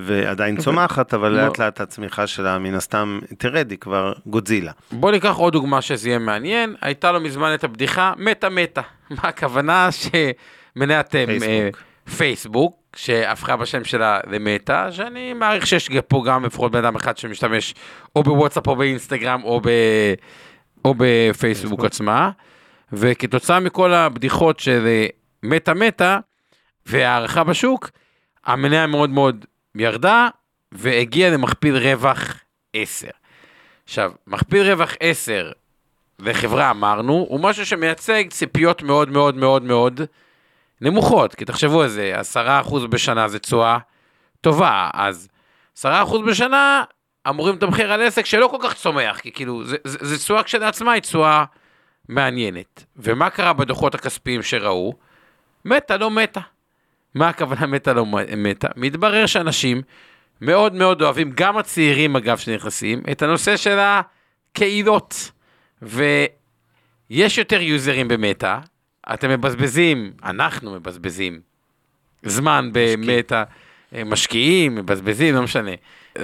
ועדיין 0.00 0.56
אוקיי. 0.56 0.64
צומחת, 0.64 1.14
אבל 1.14 1.28
לאט 1.32 1.58
לאט 1.58 1.80
הצמיחה 1.80 2.26
שלה 2.26 2.58
מן 2.58 2.74
הסתם 2.74 3.20
תרד, 3.38 3.70
היא 3.70 3.78
כבר 3.78 4.12
גודזילה. 4.26 4.72
בוא 4.92 5.10
ניקח 5.10 5.36
עוד 5.36 5.52
דוגמה 5.52 5.82
שזה 5.82 6.08
יהיה 6.08 6.18
מעניין, 6.18 6.74
הייתה 6.80 7.12
לו 7.12 7.20
מזמן 7.20 7.54
את 7.54 7.64
הבדיחה 7.64 8.12
מטה 8.16 8.48
מטה. 8.48 8.80
מה 9.10 9.28
הכוונה 9.28 9.88
שמניית 9.92 11.14
אה, 11.14 11.26
פייסבוק, 11.26 11.82
פייסבוק 12.16 12.78
שהפכה 12.96 13.56
בשם 13.56 13.84
שלה 13.84 14.20
למטה, 14.30 14.92
שאני 14.92 15.32
מעריך 15.32 15.66
שיש 15.66 15.88
פה 16.08 16.22
גם 16.26 16.44
לפחות 16.44 16.72
בן 16.72 16.84
אדם 16.84 16.96
אחד 16.96 17.16
שמשתמש 17.16 17.74
או 18.16 18.22
בוואטסאפ 18.22 18.66
או 18.66 18.76
באינסטגרם 18.76 19.44
או, 19.44 19.60
ב... 19.60 19.68
או 20.84 20.94
בפייסבוק 20.98 21.84
עצמה, 21.84 22.30
וכתוצאה 22.92 23.60
מכל 23.60 23.92
הבדיחות 23.92 24.60
של 24.60 24.86
מטה 25.42 25.74
מטה 25.74 26.18
והערכה 26.86 27.44
בשוק, 27.44 27.90
המניה 28.46 28.86
מאוד 28.86 29.10
מאוד 29.10 29.44
ירדה 29.74 30.28
והגיעה 30.72 31.30
למכפיל 31.30 31.76
רווח 31.76 32.40
10. 32.72 33.08
עכשיו, 33.84 34.12
מכפיל 34.26 34.70
רווח 34.70 34.94
10 35.00 35.50
לחברה 36.18 36.70
אמרנו, 36.70 37.26
הוא 37.28 37.40
משהו 37.40 37.66
שמייצג 37.66 38.24
ציפיות 38.30 38.82
מאוד 38.82 39.10
מאוד 39.10 39.36
מאוד 39.36 39.62
מאוד 39.62 40.00
נמוכות, 40.80 41.34
כי 41.34 41.44
תחשבו 41.44 41.82
על 41.82 41.88
זה, 41.88 42.20
10% 42.34 42.86
בשנה 42.86 43.28
זה 43.28 43.38
תשואה 43.38 43.78
טובה, 44.40 44.90
אז 44.94 45.28
10% 45.78 45.86
בשנה 46.26 46.84
אמורים 47.28 47.54
לתמחר 47.54 47.92
על 47.92 48.02
עסק 48.02 48.26
שלא 48.26 48.48
כל 48.48 48.56
כך 48.60 48.74
צומח, 48.74 49.20
כי 49.20 49.32
כאילו, 49.32 49.62
זה 49.84 50.18
תשואה 50.18 50.42
כשלעצמה 50.42 50.92
היא 50.92 51.02
תשואה 51.02 51.44
מעניינת. 52.08 52.84
ומה 52.96 53.30
קרה 53.30 53.52
בדוחות 53.52 53.94
הכספיים 53.94 54.42
שראו? 54.42 54.92
מתה 55.64 55.96
לא 55.96 56.10
מתה. 56.10 56.40
מה 57.14 57.28
הכוונה 57.28 57.66
מתה 57.66 57.92
לא 57.92 58.06
מתה? 58.36 58.68
מתברר 58.76 59.26
שאנשים 59.26 59.82
מאוד 60.40 60.74
מאוד 60.74 61.02
אוהבים, 61.02 61.32
גם 61.34 61.56
הצעירים 61.56 62.16
אגב 62.16 62.38
שנכנסים, 62.38 63.02
את 63.12 63.22
הנושא 63.22 63.56
של 63.56 63.78
הקהילות. 63.80 65.30
ויש 65.82 67.38
יותר 67.38 67.60
יוזרים 67.60 68.08
במטא, 68.08 68.58
אתם 69.14 69.30
מבזבזים, 69.30 70.12
אנחנו 70.24 70.74
מבזבזים 70.74 71.40
זמן 72.22 72.70
במטא, 72.72 73.42
משקיעים, 73.92 74.74
מבזבזים, 74.74 75.34
לא 75.34 75.42
משנה, 75.42 75.70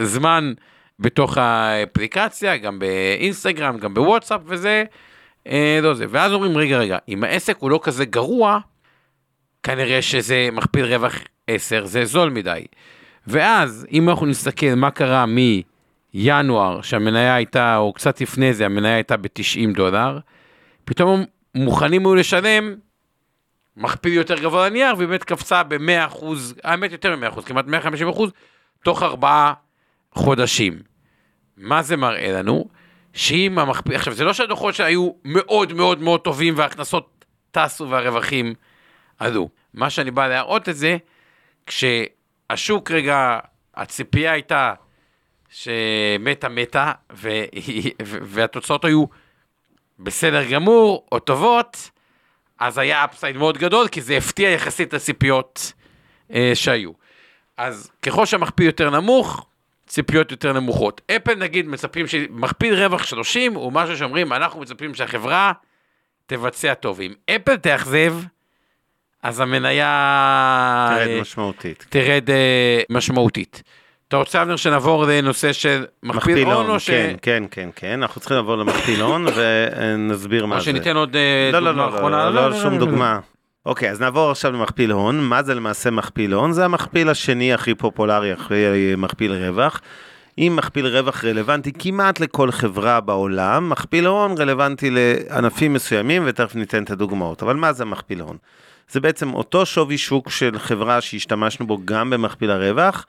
זמן 0.02 0.52
בתוך 1.00 1.38
האפליקציה, 1.38 2.56
גם 2.56 2.78
באינסטגרם, 2.78 3.78
גם 3.78 3.94
בוואטסאפ 3.94 4.40
וזה, 4.44 4.84
אה, 5.48 5.78
לא 5.82 5.94
זה. 5.94 6.06
ואז 6.08 6.32
אומרים, 6.32 6.56
רגע, 6.56 6.78
רגע, 6.78 6.98
אם 7.08 7.24
העסק 7.24 7.56
הוא 7.58 7.70
לא 7.70 7.80
כזה 7.82 8.04
גרוע, 8.04 8.58
כנראה 9.64 10.02
שזה 10.02 10.48
מכפיל 10.52 10.84
רווח 10.84 11.14
10, 11.46 11.86
זה 11.86 12.04
זול 12.04 12.30
מדי. 12.30 12.64
ואז, 13.26 13.86
אם 13.92 14.08
אנחנו 14.08 14.26
נסתכל 14.26 14.74
מה 14.76 14.90
קרה 14.90 15.24
מינואר, 15.26 16.82
שהמניה 16.82 17.34
הייתה, 17.34 17.76
או 17.76 17.92
קצת 17.92 18.20
לפני 18.20 18.54
זה, 18.54 18.66
המניה 18.66 18.94
הייתה 18.94 19.16
ב-90 19.16 19.74
דולר, 19.74 20.18
פתאום 20.84 21.24
מוכנים 21.54 22.06
היו 22.06 22.14
לשלם 22.14 22.74
מכפיל 23.76 24.12
יותר 24.12 24.38
גבוה 24.38 24.68
לנייר, 24.68 24.94
והיא 24.96 25.08
באמת 25.08 25.24
קפצה 25.24 25.62
ב-100%, 25.62 26.24
האמת 26.64 26.92
יותר 26.92 27.16
מ-100%, 27.16 27.42
כמעט 27.42 27.64
150%, 27.66 28.20
תוך 28.84 29.02
ארבעה 29.02 29.52
חודשים. 30.12 30.78
מה 31.56 31.82
זה 31.82 31.96
מראה 31.96 32.32
לנו? 32.32 32.68
שאם 33.12 33.58
המכפיל, 33.58 33.94
עכשיו 33.94 34.14
זה 34.14 34.24
לא 34.24 34.32
שהדוחות 34.32 34.74
שהיו 34.74 35.10
מאוד 35.24 35.72
מאוד 35.72 36.02
מאוד 36.02 36.20
טובים 36.20 36.54
וההכנסות 36.56 37.24
טסו 37.50 37.90
והרווחים 37.90 38.54
עלו. 39.18 39.48
מה 39.74 39.90
שאני 39.90 40.10
בא 40.10 40.28
להראות 40.28 40.68
את 40.68 40.76
זה, 40.76 40.96
כשהשוק 41.66 42.90
רגע, 42.90 43.38
הציפייה 43.74 44.32
הייתה 44.32 44.74
שמתה 45.48 46.48
מתה, 46.48 46.92
והתוצאות 48.00 48.84
היו 48.84 49.04
בסדר 49.98 50.44
גמור 50.50 51.06
או 51.12 51.18
טובות, 51.18 51.90
אז 52.58 52.78
היה 52.78 53.04
אפסייד 53.04 53.36
מאוד 53.36 53.58
גדול, 53.58 53.88
כי 53.88 54.00
זה 54.00 54.16
הפתיע 54.16 54.50
יחסית 54.50 54.92
לציפיות 54.92 55.72
אה, 56.34 56.50
שהיו. 56.54 56.90
אז 57.56 57.90
ככל 58.02 58.26
שהמכפיל 58.26 58.66
יותר 58.66 58.90
נמוך, 58.90 59.46
ציפיות 59.86 60.30
יותר 60.30 60.52
נמוכות. 60.52 61.00
אפל 61.16 61.34
נגיד 61.34 61.66
מצפים 61.66 62.06
שמכפיל 62.06 62.74
רווח 62.74 63.04
30 63.04 63.54
הוא 63.54 63.72
משהו 63.72 63.96
שאומרים 63.96 64.32
אנחנו 64.32 64.60
מצפים 64.60 64.94
שהחברה 64.94 65.52
תבצע 66.26 66.74
טוב. 66.74 67.00
אם 67.00 67.12
אפל 67.30 67.56
תאכזב, 67.56 68.14
אז 69.24 69.40
המניה... 69.40 70.88
תרד 70.96 71.08
אה, 71.08 71.20
משמעותית. 71.20 71.86
תרד 71.88 72.30
אה, 72.30 72.80
משמעותית. 72.90 73.62
אתה 74.08 74.16
רוצה 74.16 74.42
אבנר 74.42 74.56
שנעבור 74.56 75.04
לנושא 75.06 75.52
של 75.52 75.84
מכפיל 76.02 76.48
הון 76.48 76.70
או 76.70 76.80
ש... 76.80 76.90
כן, 76.90 77.16
כן, 77.22 77.44
כן, 77.50 77.68
כן, 77.76 78.02
אנחנו 78.02 78.20
צריכים 78.20 78.36
לעבור 78.36 78.56
למכפיל 78.56 79.00
הון 79.00 79.26
ונסביר 79.36 80.46
מה 80.46 80.54
זה. 80.54 80.60
או 80.60 80.64
שניתן 80.64 80.96
עוד 80.96 81.16
אה, 81.16 81.50
לא, 81.52 81.58
לא, 81.58 81.70
דוגמה 81.70 81.86
לא, 81.86 81.94
אחרונה. 81.96 82.30
לא, 82.30 82.50
לא, 82.50 82.56
שום 82.62 82.78
דוגמה. 82.78 83.18
אוקיי, 83.66 83.90
אז 83.90 84.00
נעבור 84.00 84.30
עכשיו 84.30 84.52
למכפיל 84.52 84.90
הון. 84.90 85.20
מה 85.20 85.42
זה 85.42 85.54
למעשה 85.54 85.90
מכפיל 85.90 86.32
הון? 86.32 86.52
זה 86.52 86.64
המכפיל 86.64 87.08
השני 87.08 87.54
הכי 87.54 87.74
פופולרי 87.74 88.34
אחרי 88.34 88.94
מכפיל 88.96 89.32
רווח. 89.32 89.80
עם 90.36 90.56
מכפיל 90.56 90.86
רווח 90.86 91.24
רלוונטי 91.24 91.72
כמעט 91.78 92.20
לכל 92.20 92.50
חברה 92.50 93.00
בעולם, 93.00 93.70
מכפיל 93.70 94.06
הון 94.06 94.34
רלוונטי 94.38 94.90
לענפים 94.90 95.72
מסוימים, 95.72 96.22
ותכף 96.26 96.54
ניתן 96.54 96.82
את 96.82 96.90
הדוגמאות. 96.90 97.42
אבל 97.42 97.56
מה 97.56 97.72
זה 97.72 97.84
מכפיל 97.84 98.20
הון? 98.20 98.36
זה 98.94 99.00
בעצם 99.00 99.34
אותו 99.34 99.66
שווי 99.66 99.98
שוק 99.98 100.30
של 100.30 100.58
חברה 100.58 101.00
שהשתמשנו 101.00 101.66
בו 101.66 101.78
גם 101.84 102.10
במכפיל 102.10 102.50
הרווח, 102.50 103.06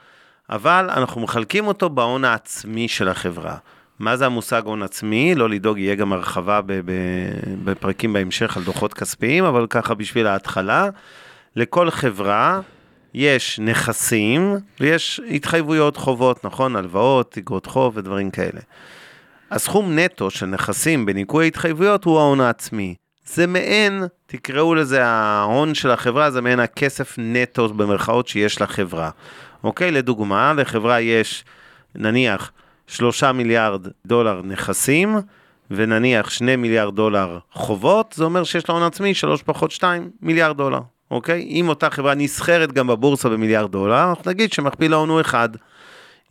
אבל 0.50 0.90
אנחנו 0.90 1.22
מחלקים 1.22 1.68
אותו 1.68 1.90
בהון 1.90 2.26
העצמי 2.26 2.88
של 2.88 3.10
החברה. 3.10 3.58
מה 4.00 4.18
זה 4.18 4.26
המושג 4.26 4.62
הון 4.66 4.84
עצמי? 4.84 5.36
לא 5.36 5.50
לדאוג, 5.50 5.78
יהיה 5.78 5.96
גם 5.96 6.14
הרחבה 6.14 6.62
בפרקים 7.64 8.14
בהמשך 8.14 8.58
על 8.58 8.64
דוחות 8.64 8.94
כספיים, 8.94 9.44
אבל 9.44 9.68
ככה 9.70 9.94
בשביל 9.94 10.28
ההתחלה. 10.28 10.90
לכל 11.56 11.90
חברה 11.90 12.62
יש 13.14 13.60
נכסים 13.60 14.56
ויש 14.80 15.22
התחייבויות 15.32 15.98
חובות, 15.98 16.46
נכון? 16.46 16.76
הלוואות, 16.76 17.32
תגרות 17.32 17.66
חוב 17.66 17.98
ודברים 17.98 18.32
כאלה. 18.32 18.62
הסכום 19.52 20.00
נטו 20.00 20.30
של 20.30 20.46
נכסים 20.46 21.06
בניכוי 21.06 21.46
ההתחייבויות 21.46 22.04
הוא 22.04 22.20
ההון 22.20 22.42
העצמי. 22.42 22.96
זה 23.26 23.48
מעין, 23.48 24.04
תקראו 24.26 24.76
לזה 24.76 25.06
ההון 25.06 25.74
של 25.74 25.92
החברה, 25.92 26.32
זה 26.32 26.42
מעין 26.42 26.60
הכסף 26.60 27.16
נטו 27.18 27.70
במרכאות 27.70 28.28
שיש 28.28 28.62
לחברה. 28.62 29.10
אוקיי? 29.64 29.92
לדוגמה, 29.92 30.54
לחברה 30.54 31.02
יש 31.02 31.46
נניח 31.96 32.52
שלושה 32.88 33.32
מיליארד 33.32 33.88
דולר 34.06 34.42
נכסים, 34.44 35.18
ונניח 35.72 36.30
שני 36.30 36.56
מיליארד 36.56 36.96
דולר 36.96 37.40
חובות, 37.52 38.14
זה 38.18 38.24
אומר 38.24 38.44
שיש 38.44 38.70
לה 38.70 38.76
הון 38.76 38.84
עצמי 38.84 39.14
שלוש 39.14 39.44
פחות 39.44 39.72
שתיים 39.72 40.10
מיליארד 40.22 40.58
דולר, 40.58 40.80
אוקיי? 41.12 41.42
אם 41.42 41.70
אותה 41.70 41.90
חברה 41.90 42.16
נסחרת 42.16 42.72
גם 42.72 42.88
בבורסה 42.88 43.30
במיליארד 43.30 43.72
דולר, 43.72 44.10
אנחנו 44.10 44.32
נגיד 44.32 44.54
שמכפיל 44.54 44.94
ההון 44.94 45.10
הוא 45.10 45.22
אחד. 45.22 45.50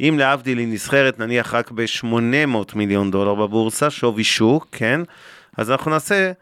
אם 0.00 0.16
להבדיל 0.18 0.58
היא 0.58 0.68
נסחרת 0.68 1.18
נניח 1.18 1.54
רק 1.54 1.70
ב-800 1.70 2.74
מיליון 2.74 3.10
דולר 3.10 3.34
בבורסה, 3.34 3.90
שווי 3.90 4.24
שוק, 4.24 4.66
כן? 4.72 5.00
אז 5.56 5.70
אנחנו 5.70 5.90
נעשה 5.90 6.32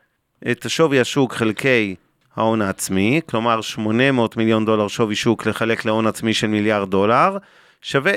את 0.51 0.65
שווי 0.69 1.01
השוק 1.01 1.33
חלקי 1.33 1.95
ההון 2.37 2.63
העצמי, 2.63 3.21
כלומר 3.27 3.61
800 3.61 4.37
מיליון 4.37 4.65
דולר 4.65 4.89
שווי 4.89 5.15
שוק 5.15 5.47
לחלק 5.47 5.85
להון 5.85 6.07
עצמי 6.07 6.35
של 6.35 6.47
מיליארד 6.47 6.91
דולר, 6.91 7.37
שווה 7.83 8.13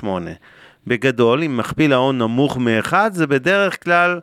0.8. 0.00 0.06
בגדול, 0.86 1.42
אם 1.42 1.56
מכפיל 1.56 1.92
ההון 1.92 2.18
נמוך 2.18 2.58
מאחד, 2.58 3.10
זה 3.14 3.26
בדרך 3.26 3.84
כלל 3.84 4.20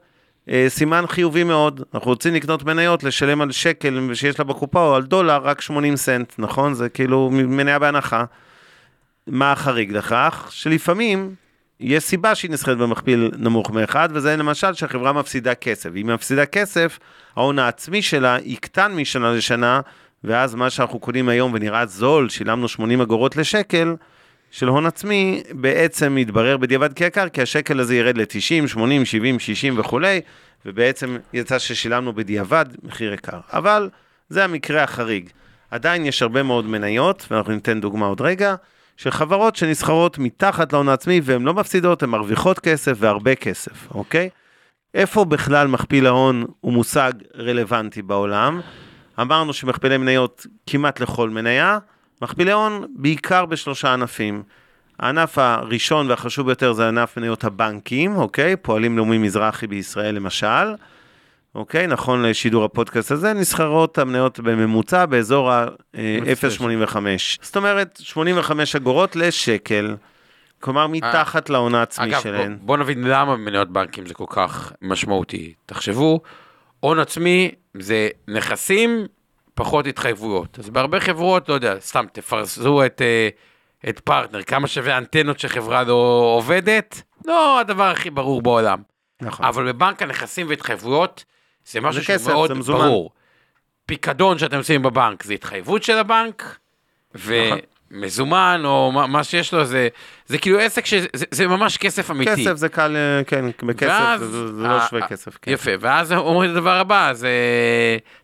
אה, 0.50 0.66
סימן 0.70 1.08
חיובי 1.08 1.44
מאוד. 1.44 1.82
אנחנו 1.94 2.12
רוצים 2.12 2.34
לקנות 2.34 2.64
מניות, 2.64 3.04
לשלם 3.04 3.42
על 3.42 3.52
שקל 3.52 4.10
שיש 4.14 4.40
לה 4.40 4.46
בקופה 4.46 4.86
או 4.88 4.96
על 4.96 5.04
דולר 5.04 5.38
רק 5.44 5.62
80 5.62 5.96
סנט, 5.96 6.34
נכון? 6.38 6.74
זה 6.74 6.90
כאילו 6.90 7.30
מניה 7.32 7.80
בהנחה. 7.80 8.24
מה 9.28 9.52
החריג 9.52 9.92
לכך? 9.92 10.48
שלפעמים 10.52 11.36
יש 11.82 12.04
סיבה 12.04 12.36
שהיא 12.36 12.52
נסחרת 12.52 12.78
במכפיל 12.78 13.32
נמוך 13.38 13.72
מאחד, 13.72 14.10
וזה 14.12 14.36
למשל 14.36 14.74
שהחברה 14.74 15.14
מפסידה 15.14 15.56
כסף. 15.56 15.90
אם 15.90 15.96
היא 15.96 16.06
מפסידה 16.06 16.46
כסף, 16.46 17.00
ההון 17.36 17.60
העצמי 17.60 18.02
שלה 18.02 18.38
יקטן 18.44 18.92
משנה 18.92 19.32
לשנה, 19.32 19.82
ואז 20.24 20.56
מה 20.56 20.70
שאנחנו 20.70 21.00
קונים 21.00 21.30
היום 21.30 21.54
ונראה 21.54 21.86
זול, 21.86 22.30
שילמנו 22.30 22.68
80 22.68 23.02
אגורות 23.02 23.38
לשקל, 23.38 23.96
של 24.52 24.68
הון 24.68 24.86
עצמי, 24.86 25.44
בעצם 25.52 26.16
מתברר 26.16 26.58
בדיעבד 26.58 26.94
כיקר, 26.94 27.30
כי 27.30 27.42
השקל 27.42 27.80
הזה 27.80 27.96
ירד 27.96 28.18
ל-90, 28.18 28.68
80, 28.68 29.06
70, 29.06 29.40
60 29.40 29.80
וכולי, 29.80 30.22
ובעצם 30.66 31.18
יצא 31.34 31.60
ששילמנו 31.60 32.14
בדיעבד 32.14 32.66
מחיר 32.84 33.14
יקר. 33.14 33.40
אבל 33.54 33.90
זה 34.30 34.44
המקרה 34.44 34.84
החריג. 34.84 35.30
עדיין 35.72 36.06
יש 36.06 36.22
הרבה 36.22 36.44
מאוד 36.44 36.66
מניות, 36.66 37.28
ואנחנו 37.32 37.54
ניתן 37.54 37.82
דוגמה 37.82 38.06
עוד 38.06 38.22
רגע, 38.22 38.56
של 39.02 39.12
חברות 39.12 39.56
שנסחרות 39.56 40.18
מתחת 40.18 40.74
להון 40.74 40.90
העצמי 40.90 41.22
והן 41.24 41.44
לא 41.44 41.54
מפסידות, 41.54 42.04
הן 42.04 42.10
מרוויחות 42.10 42.60
כסף 42.60 42.94
והרבה 42.98 43.36
כסף, 43.36 43.92
אוקיי? 43.92 44.30
איפה 44.94 45.26
בכלל 45.26 45.68
מכפיל 45.68 46.08
ההון 46.08 46.46
הוא 46.60 46.74
מושג 46.74 47.12
רלוונטי 47.38 48.02
בעולם? 48.02 48.62
אמרנו 49.22 49.54
שמכפילי 49.54 49.98
מניות 49.98 50.46
כמעט 50.68 51.00
לכל 51.00 51.30
מניה, 51.30 51.80
מכפילי 52.22 52.52
הון 52.52 52.86
בעיקר 52.96 53.46
בשלושה 53.46 53.94
ענפים. 53.94 54.44
הענף 55.00 55.38
הראשון 55.38 56.10
והחשוב 56.10 56.46
ביותר 56.46 56.74
זה 56.74 56.88
ענף 56.88 57.18
מניות 57.18 57.44
הבנקים, 57.44 58.16
אוקיי? 58.16 58.56
פועלים 58.56 58.98
לאומי 58.98 59.18
מזרחי 59.18 59.68
בישראל 59.68 60.16
למשל. 60.16 60.76
אוקיי? 61.56 61.88
נכון 61.88 62.22
לשידור 62.22 62.64
הפודקאסט 62.64 63.12
הזה, 63.12 63.34
נסחרות 63.34 63.98
המניות 63.98 64.40
בממוצע 64.40 65.06
באזור 65.06 65.52
ה-0.85. 65.52 66.96
זאת 67.42 67.58
אומרת, 67.58 68.00
85 68.04 68.76
אגורות 68.76 69.16
לשקל. 69.16 69.96
כלומר, 70.60 70.88
מתחת 70.88 71.50
להון 71.50 71.76
העצמי 71.76 72.12
שלהן. 72.22 72.52
אגב, 72.52 72.60
בוא, 72.60 72.66
בוא 72.66 72.78
נבין 72.78 73.04
למה 73.04 73.36
מניות 73.36 73.70
בנקים 73.70 74.06
זה 74.06 74.14
כל 74.14 74.26
כך 74.30 74.74
משמעותי. 74.82 75.54
תחשבו, 75.66 76.22
הון 76.80 77.00
עצמי 77.00 77.52
זה 77.74 78.10
נכסים 78.28 79.06
פחות 79.54 79.88
התחייבויות. 79.88 80.60
אז 80.60 80.70
בהרבה 80.70 81.00
חברות, 81.00 81.50
לא 81.50 81.54
יודע, 81.54 81.76
סתם 81.80 82.06
תפרסו 82.14 82.86
את 82.86 83.02
את 83.90 84.00
פרטנר, 84.00 84.44
כמה 84.44 84.68
שווה 84.68 84.98
אנטנות 84.98 85.40
שחברה 85.40 85.84
לא 85.84 86.34
עובדת, 86.38 87.02
לא 87.26 87.60
הדבר 87.60 87.84
הכי 87.84 88.10
ברור 88.10 88.42
בעולם. 88.42 88.82
נכון. 89.22 89.46
אבל 89.46 89.72
בבנק 89.72 90.02
הנכסים 90.02 90.48
והתחייבויות, 90.50 91.24
זה 91.66 91.82
משהו 91.82 92.04
שהוא 92.04 92.18
מאוד. 92.28 92.52
ברור. 92.68 93.12
פיקדון 93.86 94.38
שאתם 94.38 94.58
עושים 94.58 94.82
בבנק 94.82 95.24
זה 95.24 95.34
התחייבות 95.34 95.84
של 95.84 95.98
הבנק, 95.98 96.58
נכון. 97.16 97.60
ומזומן 97.92 98.62
או 98.66 98.92
מה, 98.92 99.08
מה 99.08 99.24
שיש 99.24 99.54
לו 99.54 99.66
זה, 99.66 99.88
זה 100.26 100.38
כאילו 100.38 100.60
עסק 100.60 100.86
שזה 100.86 101.08
זה, 101.14 101.26
זה 101.32 101.48
ממש 101.48 101.78
כסף 101.78 102.12
אמיתי. 102.12 102.32
כסף 102.32 102.54
זה 102.54 102.70
קל, 102.70 102.96
אה, 102.96 103.24
כן, 103.24 103.46
בכסף 103.64 103.90
ואז 103.90 104.22
זה, 104.22 104.54
זה 104.56 104.68
לא 104.68 104.88
שווה 104.90 105.08
כסף. 105.08 105.38
כן. 105.42 105.52
יפה, 105.52 105.72
ואז 105.80 106.14
אומרים 106.14 106.52
את 106.52 106.56
הדבר 106.56 106.80
הבא, 106.80 107.14
זה... 107.14 107.30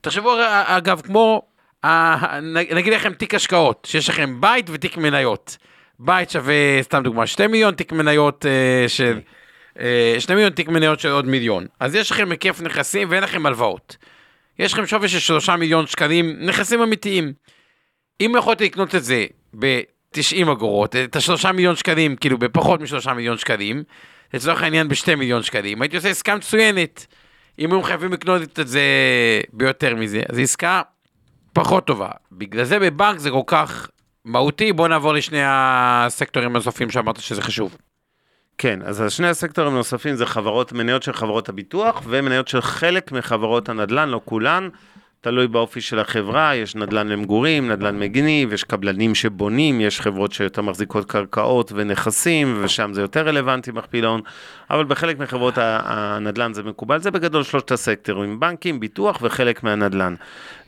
תחשבו 0.02 0.38
אגב, 0.66 1.02
כמו, 1.02 1.42
נגיד 2.72 2.94
לכם 2.94 3.14
תיק 3.14 3.36
השקעות, 3.36 3.88
שיש 3.90 4.10
לכם 4.10 4.42
בית 4.42 4.70
ותיק 4.70 4.98
מניות. 4.98 5.58
בית 6.00 6.30
שווה, 6.30 6.82
סתם 6.82 7.04
דוגמה, 7.04 7.28
2 7.28 7.52
מיליון 7.52 7.76
תיק 7.76 7.92
מניות 7.92 8.46
אה, 8.46 8.90
של... 8.90 9.20
אה, 9.80 10.16
2 10.20 10.38
מיליון 10.38 10.54
תיק 10.54 10.70
מניות 10.70 11.00
של 11.00 11.10
עוד 11.10 11.26
מיליון. 11.26 11.66
אז 11.80 11.96
יש 11.96 12.12
לכם 12.12 12.32
היקף 12.32 12.62
נכסים 12.62 13.08
ואין 13.12 13.24
לכם 13.24 13.46
הלוואות. 13.46 13.98
יש 14.60 14.74
לכם 14.74 14.86
שווי 14.86 15.10
של 15.10 15.20
3 15.20 15.50
מיליון 15.50 15.88
שקלים, 15.88 16.36
נכסים 16.40 16.82
אמיתיים. 16.82 17.34
אם 18.22 18.32
יכולתי 18.38 18.66
לקנות 18.66 18.96
את 18.96 19.04
זה 19.04 19.26
ב-90 19.60 20.52
אגורות, 20.52 20.96
את 20.96 21.16
ה-3 21.16 21.52
מיליון 21.52 21.76
שקלים, 21.76 22.16
כאילו 22.16 22.38
בפחות 22.38 22.82
מ-3 22.82 23.14
מיליון 23.14 23.38
שקלים, 23.38 23.84
לצורך 24.34 24.64
העניין 24.64 24.88
ב-2 24.88 25.16
מיליון 25.16 25.44
שקלים, 25.44 25.82
הייתי 25.82 25.96
עושה 25.96 26.10
עסקה 26.10 26.36
מצוינת. 26.36 27.06
אם 27.60 27.74
הם 27.74 27.84
חייבים 27.84 28.14
לקנות 28.14 28.60
את 28.60 28.68
זה 28.68 28.82
ביותר 29.54 29.96
מזה, 29.96 30.22
אז 30.30 30.40
עסקה 30.40 30.82
פחות 31.54 31.88
טובה. 31.88 32.10
בגלל 32.32 32.64
זה 32.64 32.80
בבנק 32.80 33.20
זה 33.20 33.30
כל 33.30 33.42
כך 33.48 33.90
מהותי, 34.26 34.74
בוא 34.74 34.88
נעבור 34.88 35.14
לשני 35.14 35.42
הסקטורים 35.44 36.50
הנוספים 36.50 36.90
שאמרת 36.90 37.20
שזה 37.20 37.42
חשוב. 37.42 37.78
כן, 38.58 38.80
אז 38.86 39.04
שני 39.10 39.28
הסקטורים 39.28 39.74
הנוספים 39.74 40.16
זה 40.16 40.26
חברות, 40.26 40.74
מניות 40.74 41.04
של 41.04 41.14
חברות 41.14 41.50
הביטוח 41.50 42.02
ומניות 42.06 42.48
של 42.48 42.62
חלק 42.62 43.12
מחברות 43.12 43.70
הנדל"ן, 43.70 44.10
לא 44.10 44.22
כולן, 44.26 44.70
תלוי 45.22 45.48
באופי 45.48 45.82
של 45.82 46.00
החברה, 46.00 46.56
יש 46.56 46.76
נדל"ן 46.76 47.08
למגורים, 47.08 47.72
נדל"ן 47.72 48.00
מגניב, 48.00 48.54
יש 48.54 48.64
קבלנים 48.64 49.16
שבונים, 49.16 49.82
יש 49.82 50.02
חברות 50.02 50.32
שיותר 50.32 50.62
מחזיקות 50.62 51.12
קרקעות 51.12 51.72
ונכסים, 51.76 52.58
ושם 52.62 52.94
זה 52.94 53.02
יותר 53.02 53.28
רלוונטי 53.28 53.72
מכפיל 53.72 54.06
ההון, 54.06 54.22
אבל 54.70 54.86
בחלק 54.86 55.20
מחברות 55.20 55.54
הנדל"ן 55.58 56.54
זה 56.54 56.64
מקובל, 56.64 57.00
זה 57.00 57.12
בגדול 57.12 57.44
שלושת 57.44 57.72
הסקטורים, 57.72 58.40
בנקים, 58.40 58.80
ביטוח 58.80 59.20
וחלק 59.22 59.64
מהנדל"ן. 59.64 60.16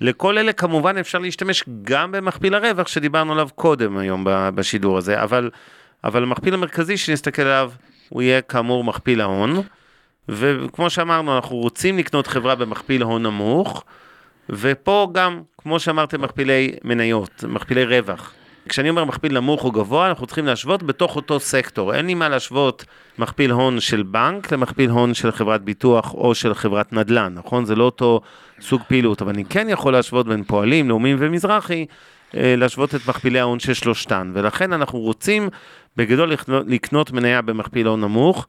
לכל 0.02 0.38
אלה 0.38 0.54
כמובן 0.54 0.98
אפשר 0.98 1.20
להשתמש 1.20 1.64
גם 1.82 2.12
במכפיל 2.12 2.56
הרווח 2.56 2.88
שדיברנו 2.88 3.34
עליו 3.34 3.50
קודם 3.56 3.98
היום 3.98 4.24
בשידור 4.56 4.98
הזה, 4.98 5.24
אבל, 5.24 5.50
אבל 6.04 6.24
המכפיל 6.24 6.54
המרכזי 6.54 6.98
שנסתכל 6.98 7.42
עליו, 7.42 7.72
הוא 8.10 8.22
יהיה 8.22 8.42
כאמור 8.42 8.84
מכפיל 8.84 9.22
ההון, 9.22 9.62
וכמו 10.30 10.90
שאמרנו, 10.90 11.36
אנחנו 11.36 11.56
רוצים 11.56 11.98
לקנות 11.98 12.28
חברה 12.28 12.56
במכפיל 12.56 13.02
הון 13.02 13.24
נמוך, 13.24 13.84
ופה 14.50 15.10
גם, 15.14 15.42
כמו 15.58 15.80
שאמרתם, 15.80 16.22
מכפילי 16.22 16.76
מניות, 16.84 17.44
מכפילי 17.48 17.86
רווח. 17.86 18.34
כשאני 18.70 18.90
אומר 18.90 19.06
מכפיל 19.06 19.34
נמוך 19.34 19.64
או 19.64 19.72
גבוה, 19.72 20.10
אנחנו 20.10 20.26
צריכים 20.26 20.46
להשוות 20.46 20.84
בתוך 20.84 21.16
אותו 21.16 21.40
סקטור. 21.40 21.96
אין 21.96 22.06
לי 22.06 22.14
מה 22.14 22.30
להשוות 22.30 22.86
מכפיל 23.18 23.52
הון 23.52 23.80
של 23.80 24.04
בנק 24.04 24.52
למכפיל 24.52 24.90
הון 24.90 25.14
של 25.14 25.32
חברת 25.32 25.62
ביטוח 25.62 26.14
או 26.14 26.36
של 26.36 26.54
חברת 26.54 26.94
נדל"ן, 26.94 27.34
נכון? 27.36 27.66
זה 27.66 27.76
לא 27.76 27.84
אותו 27.84 28.22
סוג 28.62 28.82
פעילות, 28.88 29.22
אבל 29.22 29.32
אני 29.32 29.46
כן 29.46 29.68
יכול 29.70 29.94
להשוות 29.94 30.28
בין 30.28 30.44
פועלים, 30.44 30.90
לאומיים 30.90 31.18
ומזרחי, 31.20 31.86
להשוות 32.34 32.96
את 32.96 33.08
מכפילי 33.08 33.40
ההון 33.40 33.60
של 33.60 33.74
שלושתן. 33.74 34.32
ולכן 34.36 34.74
אנחנו 34.74 35.00
רוצים 35.00 35.50
בגדול 35.98 36.30
לקנות, 36.30 36.66
לקנות 36.68 37.12
מניה 37.12 37.42
במכפיל 37.42 37.88
הון 37.88 38.02
נמוך. 38.02 38.48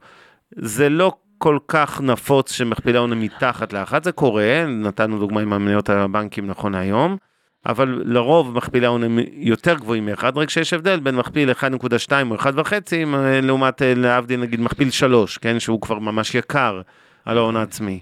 זה 0.51 0.89
לא 0.89 1.13
כל 1.41 1.57
כך 1.67 2.01
נפוץ 2.01 2.51
שמכפילי 2.51 2.97
ההון 2.97 3.11
הם 3.11 3.21
מתחת 3.21 3.73
לאחת, 3.73 4.03
זה 4.03 4.11
קורה, 4.11 4.65
נתנו 4.67 5.19
דוגמה 5.19 5.41
עם 5.41 5.53
המניות 5.53 5.89
הבנקים 5.89 6.47
נכון 6.47 6.71
להיום, 6.71 7.17
אבל 7.65 8.01
לרוב 8.05 8.57
מכפילי 8.57 8.85
ההון 8.85 9.03
הם 9.03 9.19
יותר 9.31 9.75
גבוהים 9.75 10.05
מאחד, 10.05 10.37
רק 10.37 10.49
שיש 10.49 10.73
הבדל 10.73 10.99
בין 10.99 11.15
מכפיל 11.15 11.51
1.2 11.51 12.11
או 12.31 12.35
1.5, 12.35 12.43
אה, 13.13 13.41
לעומת 13.41 13.81
אה, 13.81 13.93
להבדיל 13.95 14.39
נגיד 14.39 14.61
מכפיל 14.61 14.89
3, 14.89 15.37
כן, 15.37 15.59
שהוא 15.59 15.81
כבר 15.81 15.99
ממש 15.99 16.35
יקר 16.35 16.81
על 17.25 17.37
ההון 17.37 17.55
העצמי. 17.55 17.99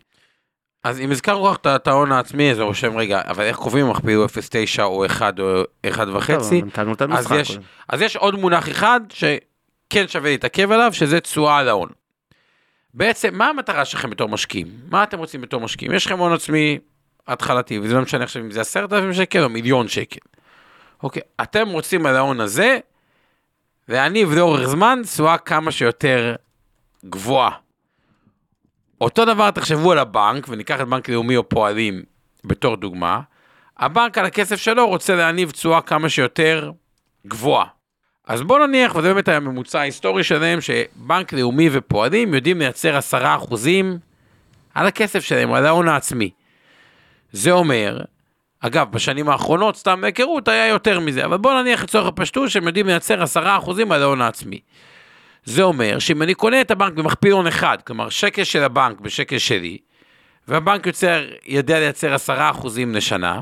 אז 0.83 0.99
אם 0.99 1.11
הזכרנו 1.11 1.43
רק 1.43 1.59
את- 1.65 1.87
ההון 1.87 2.11
העצמי, 2.11 2.51
אז 2.51 2.57
אני 2.57 2.65
רושם 2.65 2.97
רגע, 2.97 3.21
אבל 3.25 3.43
איך 3.43 3.57
קובעים 3.57 3.85
אם 3.85 3.91
מכפיל 3.91 4.17
הוא 4.17 4.25
0.9 4.25 4.83
או 4.83 5.05
1 5.05 5.39
או 5.39 5.63
1.5? 5.87 5.93
טוב, 6.33 6.53
נתנו 6.65 6.93
את 6.93 7.01
אז. 7.01 7.31
יש. 7.31 7.57
אז 7.89 8.01
יש 8.01 8.15
עוד 8.15 8.35
מונח 8.39 8.69
אחד 8.69 8.99
שכן 9.09 10.07
שווה 10.07 10.29
להתעכב 10.29 10.71
עליו, 10.71 10.93
שזה 10.93 11.19
תשואה 11.19 11.57
על 11.57 11.69
ההון. 11.69 11.89
בעצם, 12.93 13.35
מה 13.37 13.47
המטרה 13.47 13.85
שלכם 13.85 14.09
בתור 14.09 14.29
משקיעים? 14.29 14.67
מה 14.89 15.03
אתם 15.03 15.17
רוצים 15.19 15.41
בתור 15.41 15.61
משקיעים? 15.61 15.93
יש 15.93 16.05
לכם 16.05 16.19
הון 16.19 16.33
עצמי 16.33 16.77
התחלתי, 17.27 17.79
וזה 17.79 17.93
לא 17.95 18.01
משנה 18.01 18.23
עכשיו 18.23 18.41
אם 18.41 18.51
זה 18.51 18.61
עשרת 18.61 18.93
אלפים 18.93 19.13
שקל 19.13 19.43
או 19.43 19.49
מיליון 19.49 19.87
שקל. 19.87 20.19
אוקיי, 21.03 21.21
אתם 21.41 21.67
רוצים 21.69 22.05
על 22.05 22.15
ההון 22.15 22.39
הזה 22.41 22.79
להניב 23.87 24.33
לאורך 24.33 24.67
זמן 24.67 24.99
תשואה 25.03 25.37
כמה 25.37 25.71
שיותר 25.71 26.35
גבוהה. 27.05 27.51
אותו 29.01 29.25
דבר 29.25 29.51
תחשבו 29.51 29.91
על 29.91 29.99
הבנק, 29.99 30.45
וניקח 30.49 30.81
את 30.81 30.87
בנק 30.87 31.09
לאומי 31.09 31.37
או 31.37 31.49
פועלים 31.49 32.03
בתור 32.45 32.75
דוגמה, 32.75 33.21
הבנק 33.77 34.17
על 34.17 34.25
הכסף 34.25 34.55
שלו 34.55 34.87
רוצה 34.87 35.15
להניב 35.15 35.51
תשואה 35.51 35.81
כמה 35.81 36.09
שיותר 36.09 36.71
גבוהה. 37.27 37.65
אז 38.27 38.41
בוא 38.41 38.67
נניח, 38.67 38.95
וזה 38.95 39.13
באמת 39.13 39.27
הממוצע 39.27 39.79
ההיסטורי 39.79 40.23
שלהם, 40.23 40.59
שבנק 40.61 41.33
לאומי 41.33 41.69
ופועלים 41.71 42.33
יודעים 42.33 42.59
לייצר 42.59 42.99
10% 43.13 43.55
על 44.73 44.87
הכסף 44.87 45.19
שלהם, 45.19 45.53
על 45.53 45.65
ההון 45.65 45.87
העצמי. 45.87 46.29
זה 47.31 47.51
אומר, 47.51 47.99
אגב, 48.59 48.91
בשנים 48.91 49.29
האחרונות, 49.29 49.75
סתם 49.75 50.01
מהיכרות, 50.01 50.47
היה 50.47 50.67
יותר 50.67 50.99
מזה, 50.99 51.25
אבל 51.25 51.37
בוא 51.37 51.61
נניח 51.61 51.83
לצורך 51.83 52.07
הפשטות 52.07 52.49
שהם 52.49 52.67
יודעים 52.67 52.87
לייצר 52.87 53.23
10% 53.23 53.37
על 53.91 54.03
ההון 54.03 54.21
העצמי. 54.21 54.59
זה 55.49 55.61
אומר 55.63 55.99
שאם 55.99 56.21
אני 56.21 56.33
קונה 56.33 56.61
את 56.61 56.71
הבנק 56.71 56.93
במכפיל 56.93 57.31
הון 57.31 57.47
אחד, 57.47 57.77
כלומר 57.81 58.09
שקל 58.09 58.43
של 58.43 58.63
הבנק 58.63 58.99
בשקל 58.99 59.37
שלי, 59.37 59.77
והבנק 60.47 60.85
יוצר, 60.85 61.25
יודע 61.45 61.79
לייצר 61.79 62.15
10% 62.61 62.67
לשנה, 62.87 63.41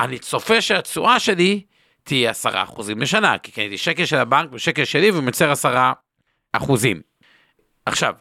אני 0.00 0.18
צופה 0.18 0.60
שהתשואה 0.60 1.20
שלי 1.20 1.62
תהיה 2.02 2.32
10% 2.44 2.82
לשנה, 2.96 3.38
כי 3.38 3.52
קניתי 3.52 3.78
שקל 3.78 4.04
של 4.04 4.16
הבנק 4.16 4.50
בשקל 4.50 4.84
שלי 4.84 5.10
והוא 5.10 5.22
מייצר 5.22 5.52
10%. 6.56 6.56
עכשיו, 7.86 8.14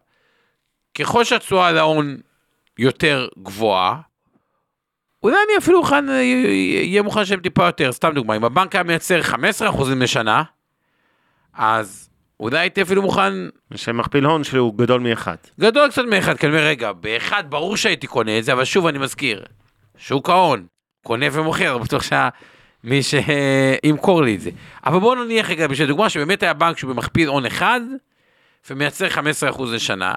ככל 0.98 1.24
שהתשואה 1.24 1.68
על 1.68 1.78
ההון 1.78 2.18
יותר 2.78 3.28
גבוהה, 3.44 4.02
אולי 5.24 5.36
אני 5.36 5.58
אפילו 5.58 5.80
מוכן, 5.80 6.10
יהיה 6.10 7.02
מוכן 7.02 7.22
לשלם 7.22 7.40
טיפה 7.40 7.66
יותר, 7.66 7.92
סתם 7.92 8.12
דוגמה, 8.14 8.36
אם 8.36 8.44
הבנק 8.44 8.76
היה 8.76 8.84
מייצר 8.84 9.22
15% 9.22 9.36
לשנה, 9.96 10.44
אז 11.54 12.11
אולי 12.42 12.60
הייתי 12.60 12.82
אפילו 12.82 13.02
מוכן 13.02 13.34
שמכפיל 13.76 14.26
הון 14.26 14.44
שהוא 14.44 14.78
גדול 14.78 15.02
מאחד. 15.02 15.36
גדול 15.60 15.90
קצת 15.90 16.02
מאחד, 16.02 16.38
כי 16.38 16.46
אני 16.46 16.56
אומר, 16.56 16.66
רגע, 16.68 16.92
באחד 16.92 17.44
ברור 17.50 17.78
שהייתי 17.78 18.08
קונה 18.08 18.40
את 18.40 18.44
זה, 18.44 18.54
אבל 18.54 18.66
שוב 18.66 18.88
אני 18.88 18.98
מזכיר, 18.98 19.44
שוק 19.98 20.30
ההון, 20.30 20.66
קונה 21.04 21.26
ומוכר, 21.32 21.78
בטוח 21.78 22.04
שמי 22.04 23.02
שימכור 23.04 24.24
לי 24.24 24.36
את 24.36 24.42
זה. 24.42 24.50
אבל 24.86 25.00
בואו 25.00 25.24
נניח 25.24 25.50
רגע, 25.50 25.68
בשביל 25.68 25.88
דוגמה, 25.88 26.10
שבאמת 26.10 26.44
היה 26.44 26.54
בנק 26.54 26.78
שהוא 26.78 26.94
במכפיל 26.94 27.28
הון 27.28 27.46
אחד, 27.46 27.82
ומייצר 28.70 29.08
15% 29.52 29.64
לשנה, 29.64 30.14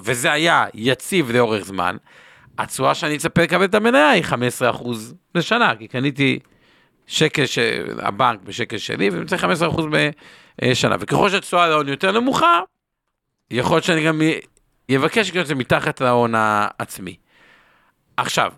וזה 0.00 0.32
היה 0.32 0.66
יציב 0.74 1.30
לאורך 1.30 1.64
זמן, 1.64 1.96
התשואה 2.58 2.94
שאני 2.94 3.16
אצפה 3.16 3.42
לקבל 3.42 3.64
את 3.64 3.74
המניה 3.74 4.10
היא 4.10 4.24
15% 4.24 4.88
לשנה, 5.34 5.76
כי 5.76 5.88
קניתי 5.88 6.38
שקל 7.08 7.46
של 7.46 7.98
הבנק 7.98 8.40
בשקל 8.44 8.78
שלי, 8.78 9.08
ומייצר 9.12 9.36
15% 9.36 9.82
בשנה, 10.62 10.96
וככל 11.00 11.30
שהתשואה 11.30 11.64
על 11.64 11.72
ההון 11.72 11.88
יותר 11.88 12.12
נמוכה, 12.12 12.60
יכול 13.50 13.76
להיות 13.76 13.84
שאני 13.84 14.04
גם 14.04 14.20
יבקש 14.88 15.28
לקנות 15.28 15.42
את 15.42 15.46
זה 15.46 15.54
מתחת 15.54 16.00
להון 16.00 16.34
העצמי. 16.34 17.16
עכשיו, 18.16 18.52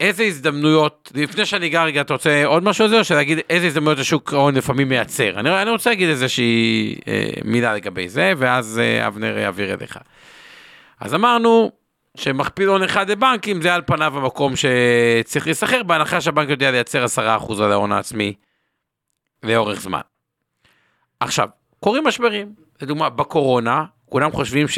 איזה 0.00 0.24
הזדמנויות, 0.24 1.12
לפני 1.14 1.46
שאני 1.46 1.66
אגע 1.66 1.84
רגע, 1.84 2.00
אתה 2.00 2.12
רוצה 2.12 2.44
עוד 2.44 2.64
משהו 2.64 2.84
על 2.84 2.90
זה, 2.90 2.98
או 2.98 3.04
שלהגיד 3.04 3.38
איזה 3.50 3.66
הזדמנויות 3.66 3.98
השוק 3.98 4.32
ההון 4.32 4.54
לפעמים 4.54 4.88
מייצר? 4.88 5.40
אני, 5.40 5.62
אני 5.62 5.70
רוצה 5.70 5.90
להגיד 5.90 6.08
איזושהי 6.08 6.94
אה, 7.08 7.28
מילה 7.44 7.74
לגבי 7.74 8.08
זה, 8.08 8.32
ואז 8.36 8.80
אה, 8.82 9.06
אבנר 9.06 9.38
יעביר 9.38 9.74
אליך. 9.74 9.98
אז 11.00 11.14
אמרנו 11.14 11.72
שמכפיל 12.16 12.68
הון 12.68 12.82
אחד 12.82 13.10
לבנקים, 13.10 13.62
זה 13.62 13.74
על 13.74 13.82
פניו 13.86 14.18
המקום 14.18 14.52
שצריך 14.56 15.46
להיסחר, 15.46 15.82
בהנחה 15.82 16.20
שהבנק 16.20 16.48
יודע 16.48 16.70
לייצר 16.70 17.04
10% 17.04 17.18
על 17.62 17.72
ההון 17.72 17.92
העצמי 17.92 18.34
לאורך 19.42 19.80
זמן. 19.80 20.00
עכשיו, 21.20 21.48
קורים 21.80 22.04
משברים, 22.06 22.54
לדוגמה, 22.82 23.10
בקורונה, 23.10 23.84
כולם 24.06 24.32
חושבים 24.32 24.68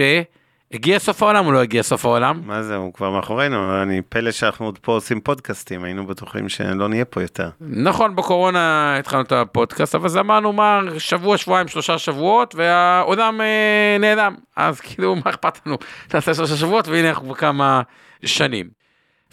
הגיע 0.73 0.99
סוף 0.99 1.23
העולם 1.23 1.47
או 1.47 1.53
לא 1.53 1.63
הגיע 1.63 1.83
סוף 1.83 2.05
העולם? 2.05 2.41
מה 2.45 2.63
זה, 2.63 2.77
הוא 2.77 2.93
כבר 2.93 3.11
מאחורינו, 3.11 3.83
אני 3.83 4.03
פלא 4.03 4.31
שאנחנו 4.31 4.67
עוד 4.67 4.79
פה 4.79 4.93
עושים 4.93 5.21
פודקאסטים, 5.21 5.85
היינו 5.85 6.07
בטוחים 6.07 6.49
שלא 6.49 6.89
נהיה 6.89 7.05
פה 7.05 7.23
יותר. 7.23 7.51
נכון, 7.61 8.17
בקורונה 8.17 8.97
התחלנו 8.99 9.23
את 9.23 9.33
הפודקאסט, 9.33 9.95
אבל 9.95 10.09
זה 10.09 10.21
אמרנו 10.21 10.53
מה, 10.53 10.81
שבוע, 10.99 11.39
שבועיים, 11.39 11.69
שלושה 11.69 11.99
שבועות, 11.99 12.55
והעולם 12.55 13.41
אה, 13.41 13.97
נעלם. 14.01 14.35
אז 14.57 14.81
כאילו, 14.81 15.17
מה 15.17 15.23
אכפת 15.31 15.67
לנו? 15.67 15.77
נעשה 16.15 16.35
שלושה 16.35 16.57
שבועות, 16.57 16.89
והנה 16.89 17.09
אנחנו 17.09 17.25
כבר 17.25 17.35
כמה 17.35 17.83
שנים. 18.25 18.71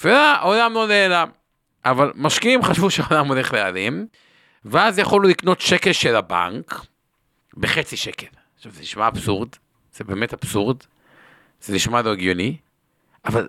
והעולם 0.03 0.73
לא 0.73 0.87
נעלם. 0.87 1.27
אבל 1.85 2.11
משקיעים 2.15 2.63
חשבו 2.63 2.89
שהעולם 2.89 3.27
הולך 3.27 3.53
להיעלם, 3.53 4.05
ואז 4.65 4.99
יכולנו 4.99 5.27
לקנות 5.27 5.61
שקל 5.61 5.91
של 5.91 6.15
הבנק 6.15 6.81
בחצי 7.57 7.97
שקל. 7.97 8.27
עכשיו, 8.55 8.71
זה 8.71 8.81
נשמע 8.81 9.07
אבסורד, 9.07 9.49
זה 9.93 10.03
באמת 10.03 10.33
אבסורד, 10.33 10.77
זה 11.63 11.75
נשמע 11.75 12.01
לא 12.01 12.11
הגיוני, 12.11 12.57
אבל 13.25 13.47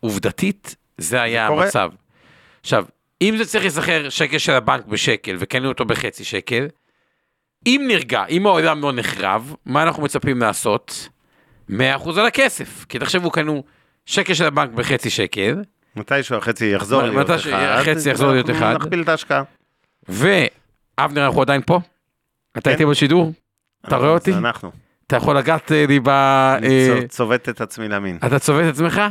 עובדתית 0.00 0.76
זה 0.98 1.22
היה 1.22 1.48
קורה. 1.48 1.64
המצב. 1.64 1.90
עכשיו, 2.60 2.84
אם 3.22 3.34
זה 3.38 3.44
צריך 3.46 3.64
להיזכר 3.64 4.08
שקל 4.08 4.38
של 4.38 4.52
הבנק 4.52 4.86
בשקל 4.86 5.36
וקנינו 5.38 5.68
אותו 5.68 5.84
בחצי 5.84 6.24
שקל, 6.24 6.66
אם 7.66 7.84
נרגע, 7.88 8.24
אם 8.26 8.46
העולם 8.46 8.82
לא 8.82 8.92
נחרב, 8.92 9.54
מה 9.66 9.82
אנחנו 9.82 10.02
מצפים 10.02 10.40
לעשות? 10.40 11.08
100% 11.70 11.72
על 12.18 12.26
הכסף. 12.26 12.84
כי 12.88 12.98
תחשבו, 12.98 13.30
קנו 13.30 13.62
שקל 14.06 14.34
של 14.34 14.44
הבנק 14.44 14.70
בחצי 14.70 15.10
שקל, 15.10 15.62
מתישהו 15.96 16.36
החצי 16.36 16.66
יחזור 16.66 17.02
מתי 17.02 17.14
להיות 17.14 17.40
שהוא- 17.40 17.52
אחד, 17.54 17.76
החצי 17.80 18.10
יחזור 18.10 18.32
להיות 18.32 18.50
אחד. 18.50 18.74
נכפיל 18.80 19.02
את 19.02 19.08
ההשקעה. 19.08 19.42
ואבנר, 20.08 21.26
אנחנו 21.26 21.42
עדיין 21.42 21.62
פה? 21.66 21.80
אתה 22.52 22.60
כן. 22.60 22.70
איתי 22.70 22.84
בשידור? 22.86 23.32
אתה 23.88 23.96
רואה 23.96 24.08
אותי? 24.08 24.32
זה 24.32 24.38
אנחנו. 24.38 24.70
אתה 25.10 25.16
יכול 25.16 25.38
לגעת 25.38 25.72
אה, 25.72 25.84
לי 25.88 26.00
ב... 26.00 26.08
אני 26.08 26.68
אה, 26.68 27.00
צו- 27.00 27.08
צובט 27.08 27.48
את 27.48 27.60
עצמי 27.60 27.88
להאמין. 27.88 28.18
אתה 28.26 28.38
צובט 28.38 28.64
את 28.64 28.74
עצמך? 28.74 29.02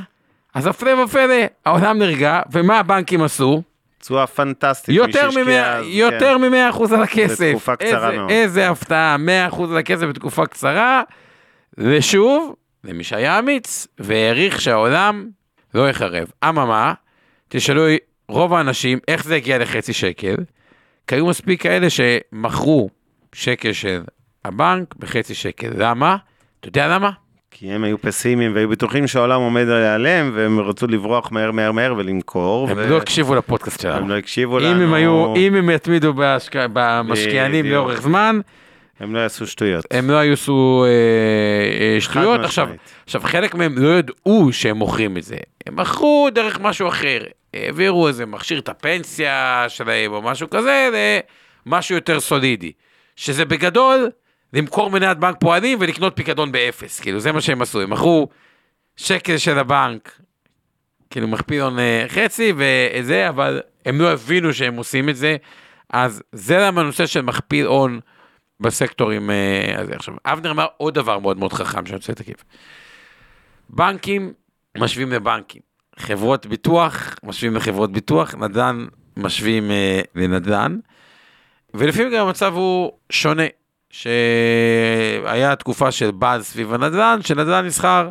אז 0.54 0.68
הפלא 0.68 1.04
ופלא, 1.04 1.36
העולם 1.66 2.00
נרגע, 2.00 2.42
ומה 2.52 2.80
הבנקים 2.80 3.22
עשו? 3.22 3.62
תשואה 4.00 4.28
פנטסטית. 4.28 4.96
יותר 4.96 5.28
מי 5.28 5.34
שהשקיע 5.34 5.44
ממאה, 5.44 5.76
אז, 5.78 5.86
יותר 5.88 6.36
כן. 6.36 6.42
ממאה 6.42 6.70
אחוז 6.70 6.94
על 6.94 7.04
הכסף. 7.04 7.46
בתקופה 7.50 7.76
קצרה 7.76 8.12
מאוד. 8.12 8.32
איזה 8.32 8.70
הפתעה, 8.70 9.18
מאה 9.18 9.48
אחוז 9.48 9.72
על 9.72 9.78
הכסף 9.78 10.04
בתקופה 10.04 10.46
קצרה. 10.46 11.02
ושוב, 11.78 12.56
למי 12.84 13.04
שהיה 13.04 13.40
אמיץ, 13.40 13.88
והעריך 14.00 14.62
שהעולם 14.62 15.30
לא 15.74 15.90
יחרב. 15.90 16.28
אממה, 16.50 16.94
תשאלו 17.50 17.82
רוב 18.30 18.54
האנשים 18.54 19.00
איך 19.08 19.24
זה 19.24 19.36
הגיע 19.36 19.58
לחצי 19.58 19.94
שקל, 19.94 20.36
כי 21.08 21.16
היו 21.16 21.26
מספיק 21.26 21.62
כאלה 21.62 21.88
שמכרו 21.90 22.90
שקל 23.34 23.74
של 23.74 24.02
הבנק 24.54 24.96
בחצי 25.00 25.34
שקל. 25.34 25.70
למה? 25.78 26.18
אתה 26.60 26.68
יודע 26.68 26.88
למה? 26.88 27.10
כי 27.52 27.72
הם 27.72 27.84
היו 27.84 28.02
פסימיים 28.02 28.56
והיו 28.56 28.70
בטוחים 28.70 29.08
שהעולם 29.08 29.42
עומד 29.42 29.66
להיעלם, 29.68 30.32
והם 30.36 30.60
רצו 30.60 30.88
לברוח 30.88 31.32
מהר 31.32 31.52
מהר 31.52 31.72
מהר 31.72 31.94
ולמכור. 31.98 32.70
הם 32.70 32.78
ו- 32.78 32.90
לא 32.90 32.98
הקשיבו 32.98 33.36
לפודקאסט 33.36 33.82
שלנו. 33.82 33.98
הם 33.98 34.10
לא 34.10 34.18
הקשיבו 34.18 34.60
לנו. 34.60 34.72
אם 34.76 34.88
הם 34.88 34.94
היו, 34.94 35.36
אם 35.36 35.56
הם 35.56 35.70
יתמידו 35.70 36.14
בהשק- 36.14 36.56
במשקיענים 36.74 37.66
בדיוק. 37.66 37.76
לאורך 37.78 38.02
זמן, 38.02 38.40
הם 39.00 39.16
לא 39.16 39.20
יעשו 39.20 39.48
שטויות. 39.48 39.86
הם 39.92 40.10
לא 40.10 40.16
היו 40.16 40.34
עשו 40.34 40.86
אה, 40.88 41.96
אה, 41.96 42.02
שטויות. 42.02 42.40
עכשיו. 42.40 42.68
עכשיו, 43.06 43.22
חלק 43.22 43.56
מהם 43.56 43.76
לא 43.78 43.98
ידעו 43.98 44.50
שהם 44.52 44.78
מוכרים 44.78 45.18
את 45.18 45.24
זה. 45.24 45.36
הם 45.68 45.76
מכרו 45.76 46.30
דרך 46.34 46.60
משהו 46.60 46.88
אחר. 46.88 47.20
העבירו 47.54 48.08
איזה 48.08 48.26
מכשיר 48.26 48.60
את 48.60 48.70
הפנסיה 48.70 49.66
שלהם 49.68 50.12
או 50.14 50.22
משהו 50.22 50.50
כזה 50.50 50.90
למשהו 51.66 51.96
יותר 51.96 52.20
סולידי. 52.20 52.72
שזה 53.16 53.46
בגדול 53.46 54.10
למכור 54.54 54.90
מניית 54.90 55.18
בנק 55.18 55.36
פועלים 55.40 55.78
ולקנות 55.82 56.16
פיקדון 56.16 56.52
באפס. 56.52 57.00
כאילו, 57.00 57.20
זה 57.20 57.32
מה 57.32 57.42
שהם 57.42 57.62
עשו. 57.62 57.82
הם 57.82 57.90
מכרו 57.90 58.30
שקל 58.96 59.38
של 59.38 59.60
הבנק, 59.60 60.20
כאילו 61.10 61.28
מכפיל 61.28 61.62
הון 61.62 61.80
אה, 61.80 62.06
חצי 62.08 62.54
וזה, 62.56 63.30
אבל 63.30 63.62
הם 63.86 64.02
לא 64.02 64.12
הבינו 64.12 64.54
שהם 64.54 64.76
עושים 64.76 65.10
את 65.10 65.16
זה. 65.16 65.38
אז 65.90 66.24
זה 66.32 66.58
למה 66.58 66.82
הנושא 66.82 67.06
של 67.06 67.22
מכפיל 67.22 67.66
הון 67.66 68.00
בסקטורים 68.60 69.30
אה, 69.30 69.76
הזה. 69.78 69.96
עכשיו, 69.96 70.14
אבנר 70.26 70.52
אמר 70.52 70.68
עוד 70.78 70.94
דבר 70.94 71.20
מאוד 71.20 71.38
מאוד 71.38 71.54
חכם 71.54 71.86
שאני 71.86 71.96
רוצה 71.96 72.12
לתקף. 72.12 72.44
בנקים 73.70 74.34
משווים 74.78 75.12
לבנקים, 75.12 75.62
חברות 76.00 76.46
ביטוח 76.46 77.16
משווים 77.24 77.56
לחברות 77.56 77.92
ביטוח, 77.92 78.36
נדל"ן 78.36 78.86
משווים 79.18 79.72
אה, 79.72 80.02
לנדל"ן, 80.16 80.80
ולפעמים 81.74 82.14
גם 82.14 82.28
המצב 82.28 82.54
הוא 82.54 82.92
שונה, 83.12 83.44
שהיה 83.90 85.56
תקופה 85.56 85.92
של 85.92 86.12
באז 86.12 86.46
סביב 86.46 86.74
הנדל"ן, 86.74 87.20
שנדל"ן 87.24 87.66
נסחר 87.66 88.10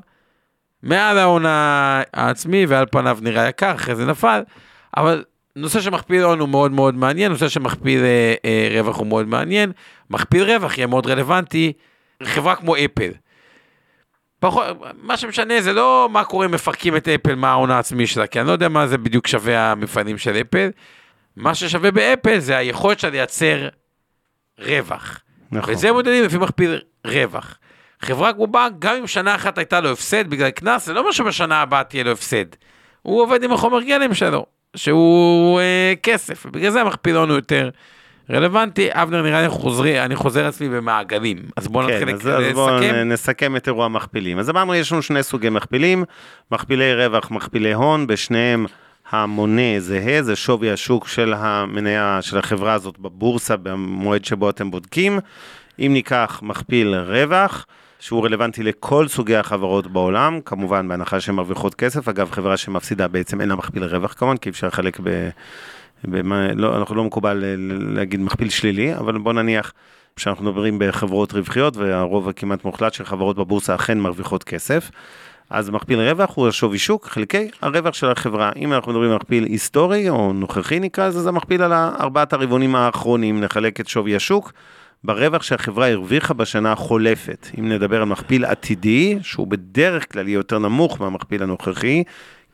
מעל 0.82 1.18
ההון 1.18 1.44
העצמי 1.46 2.66
ועל 2.66 2.86
פניו 2.90 3.18
נראה 3.22 3.48
יקר, 3.48 3.74
אחרי 3.74 3.94
זה 3.94 4.06
נפל, 4.06 4.42
אבל 4.96 5.24
נושא 5.56 5.80
שמכפיל 5.80 6.22
הון 6.22 6.40
הוא 6.40 6.48
מאוד 6.48 6.72
מאוד 6.72 6.94
מעניין, 6.94 7.32
נושא 7.32 7.48
שמכפיל 7.48 8.00
אה, 8.00 8.34
אה, 8.44 8.68
רווח 8.80 8.98
הוא 8.98 9.06
מאוד 9.06 9.28
מעניין, 9.28 9.72
מכפיל 10.10 10.42
רווח 10.42 10.78
יהיה 10.78 10.86
מאוד 10.86 11.06
רלוונטי, 11.06 11.72
חברה 12.22 12.56
כמו 12.56 12.76
אפל. 12.76 13.10
פחות, 14.40 14.64
מה 15.02 15.16
שמשנה 15.16 15.60
זה 15.60 15.72
לא 15.72 16.08
מה 16.12 16.24
קורה 16.24 16.46
אם 16.46 16.50
מפרקים 16.50 16.96
את 16.96 17.08
אפל, 17.08 17.34
מה 17.34 17.50
ההון 17.50 17.70
העצמי 17.70 18.06
שלה, 18.06 18.26
כי 18.26 18.40
אני 18.40 18.46
לא 18.46 18.52
יודע 18.52 18.68
מה 18.68 18.86
זה 18.86 18.98
בדיוק 18.98 19.26
שווה 19.26 19.70
המפעלים 19.70 20.18
של 20.18 20.36
אפל. 20.36 20.70
מה 21.36 21.54
ששווה 21.54 21.90
באפל 21.90 22.38
זה 22.38 22.56
היכולת 22.56 23.00
שלה 23.00 23.10
לייצר 23.10 23.68
רווח. 24.58 25.20
נכון. 25.52 25.74
וזה 25.74 25.92
מודדים 25.92 26.24
לפי 26.24 26.38
מכפיל 26.38 26.80
רווח. 27.06 27.58
חברה 28.02 28.32
כמו 28.32 28.46
בנק, 28.46 28.72
גם 28.78 28.94
אם 28.94 29.06
שנה 29.06 29.34
אחת 29.34 29.58
הייתה 29.58 29.80
לו 29.80 29.90
הפסד 29.92 30.30
בגלל 30.30 30.50
קנס, 30.50 30.86
זה 30.86 30.92
לא 30.92 31.00
אומר 31.00 31.12
שבשנה 31.12 31.62
הבאה 31.62 31.84
תהיה 31.84 32.04
לו 32.04 32.10
הפסד. 32.10 32.44
הוא 33.02 33.22
עובד 33.22 33.42
עם 33.42 33.52
החומר 33.52 33.82
גלם 33.82 34.14
שלו, 34.14 34.46
שהוא 34.76 35.60
אה, 35.60 35.92
כסף, 36.02 36.46
ובגלל 36.46 36.70
זה 36.70 36.80
המכפיל 36.80 37.16
הון 37.16 37.28
הוא 37.28 37.36
יותר 37.36 37.70
רלוונטי. 38.30 38.88
אבנר, 38.92 39.22
נראה 39.22 39.42
לי 39.42 39.48
חוזרים, 39.48 39.96
אני 39.96 40.16
חוזר 40.16 40.46
עצמי 40.46 40.68
במעגלים. 40.68 41.36
אז 41.56 41.68
בואו 41.68 41.86
נתחיל 41.88 42.08
כן, 42.08 42.14
אז, 42.14 42.28
אז 42.28 42.52
בואו 42.54 42.76
לסכם. 42.76 42.94
נסכם 42.94 43.56
את 43.56 43.68
אירוע 43.68 43.84
המכפילים. 43.84 44.38
אז 44.38 44.50
אמרנו, 44.50 44.74
יש 44.74 44.92
לנו 44.92 45.02
שני 45.02 45.22
סוגי 45.22 45.50
מכפילים, 45.50 46.04
מכפילי 46.52 46.94
רווח, 46.94 47.30
מכפילי 47.30 47.72
הון, 47.72 48.06
בשניהם 48.06 48.66
המונה 49.10 49.80
זהה, 49.80 50.22
זה 50.22 50.36
שווי 50.36 50.70
השוק 50.70 51.08
של 51.08 51.34
המניה 51.36 52.18
של 52.22 52.38
החברה 52.38 52.72
הזאת 52.72 52.98
בבורסה 52.98 53.56
במועד 53.56 54.24
שבו 54.24 54.50
אתם 54.50 54.70
בודקים. 54.70 55.18
אם 55.78 55.90
ניקח 55.92 56.40
מכפיל 56.42 56.94
רווח, 56.94 57.66
שהוא 58.00 58.24
רלוונטי 58.24 58.62
לכל 58.62 59.08
סוגי 59.08 59.36
החברות 59.36 59.86
בעולם, 59.86 60.40
כמובן 60.44 60.88
בהנחה 60.88 61.20
שהן 61.20 61.34
מרוויחות 61.34 61.74
כסף, 61.74 62.08
אגב 62.08 62.30
חברה 62.30 62.56
שמפסידה 62.56 63.08
בעצם 63.08 63.40
אין 63.40 63.48
לה 63.48 63.56
מכפיל 63.56 63.84
רווח 63.84 64.12
כמובן, 64.12 64.36
כי 64.36 64.50
אפשר 64.50 64.66
לחלק 64.66 65.00
ב... 65.02 65.28
במה, 66.04 66.52
לא, 66.54 66.76
אנחנו 66.76 66.94
לא 66.94 67.04
מקובל 67.04 67.44
להגיד 67.94 68.20
מכפיל 68.20 68.50
שלילי, 68.50 68.94
אבל 68.96 69.18
בוא 69.18 69.32
נניח 69.32 69.72
שאנחנו 70.16 70.44
מדברים 70.44 70.78
בחברות 70.78 71.32
רווחיות, 71.32 71.76
והרוב 71.76 72.28
הכמעט 72.28 72.64
מוחלט 72.64 72.94
של 72.94 73.04
חברות 73.04 73.36
בבורסה 73.36 73.74
אכן 73.74 73.98
מרוויחות 73.98 74.44
כסף. 74.44 74.90
אז 75.50 75.70
מכפיל 75.70 76.00
רווח 76.00 76.30
הוא 76.34 76.48
השווי 76.48 76.78
שוק, 76.78 77.06
חלקי 77.06 77.50
הרווח 77.62 77.94
של 77.94 78.10
החברה. 78.10 78.50
אם 78.56 78.72
אנחנו 78.72 78.92
מדברים 78.92 79.10
על 79.10 79.16
מכפיל 79.16 79.44
היסטורי 79.44 80.08
או 80.08 80.32
נוכחי 80.32 80.80
נקרא 80.80 81.08
לזה, 81.08 81.22
זה 81.22 81.32
מכפיל 81.32 81.62
על 81.62 81.72
ארבעת 81.72 82.32
הרבעונים 82.32 82.76
האחרונים, 82.76 83.40
נחלק 83.40 83.80
את 83.80 83.88
שווי 83.88 84.16
השוק. 84.16 84.52
ברווח 85.04 85.42
שהחברה 85.42 85.90
הרוויחה 85.90 86.34
בשנה 86.34 86.72
החולפת. 86.72 87.46
אם 87.58 87.68
נדבר 87.68 87.96
על 87.96 88.04
מכפיל 88.04 88.44
עתידי, 88.44 89.18
שהוא 89.22 89.46
בדרך 89.46 90.12
כלל 90.12 90.28
יהיה 90.28 90.36
יותר 90.36 90.58
נמוך 90.58 91.00
מהמכפיל 91.00 91.42
הנוכחי, 91.42 92.04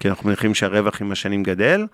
כי 0.01 0.09
אנחנו 0.09 0.27
מניחים 0.27 0.55
שהרווח 0.55 1.01
עם 1.01 1.13
השנים 1.13 1.43
גדל, 1.43 1.87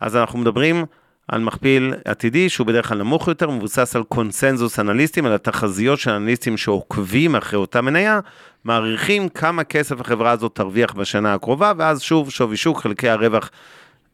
אז 0.00 0.16
אנחנו 0.16 0.38
מדברים 0.38 0.84
על 1.28 1.40
מכפיל 1.40 1.94
עתידי 2.04 2.48
שהוא 2.48 2.66
בדרך 2.66 2.88
כלל 2.88 2.98
נמוך 2.98 3.28
יותר, 3.28 3.50
מבוסס 3.50 3.96
על 3.96 4.02
קונסנזוס 4.02 4.78
אנליסטים, 4.78 5.26
על 5.26 5.32
התחזיות 5.32 5.98
של 5.98 6.10
אנליסטים 6.10 6.56
שעוקבים 6.56 7.36
אחרי 7.36 7.58
אותה 7.58 7.80
מניה, 7.80 8.20
מעריכים 8.64 9.28
כמה 9.28 9.64
כסף 9.64 10.00
החברה 10.00 10.30
הזאת 10.30 10.54
תרוויח 10.54 10.92
בשנה 10.92 11.34
הקרובה, 11.34 11.72
ואז 11.76 12.02
שוב 12.02 12.30
שווי 12.30 12.56
שוק, 12.56 12.80
חלקי 12.80 13.08
הרווח 13.08 13.50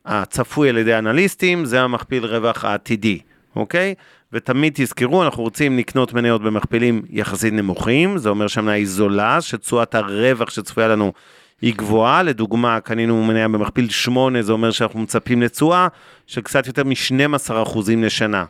הצפוי 0.06 0.68
על 0.68 0.78
ידי 0.78 0.98
אנליסטים, 0.98 1.64
זה 1.64 1.80
המכפיל 1.80 2.26
רווח 2.26 2.64
העתידי, 2.64 3.18
אוקיי? 3.56 3.94
ותמיד 4.32 4.72
תזכרו, 4.76 5.22
אנחנו 5.22 5.42
רוצים 5.42 5.78
לקנות 5.78 6.12
מניות 6.12 6.42
במכפילים 6.42 7.02
יחסית 7.11 7.54
נמוכים, 7.54 8.18
זה 8.18 8.28
אומר 8.28 8.46
שהמניה 8.46 8.74
היא 8.74 8.87
זולה, 8.87 9.40
שתשואת 9.40 9.94
הרווח 9.94 10.50
שצפויה 10.50 10.88
לנו 10.88 11.12
היא 11.62 11.74
גבוהה, 11.76 12.22
לדוגמה, 12.22 12.80
קנינו 12.80 13.24
מניה 13.24 13.48
במכפיל 13.48 13.88
8, 13.88 14.42
זה 14.42 14.52
אומר 14.52 14.70
שאנחנו 14.70 15.00
מצפים 15.00 15.42
לתשואה 15.42 15.88
של 16.26 16.40
קצת 16.40 16.66
יותר 16.66 16.84
מ-12% 16.84 17.78
לשנה. 17.96 18.44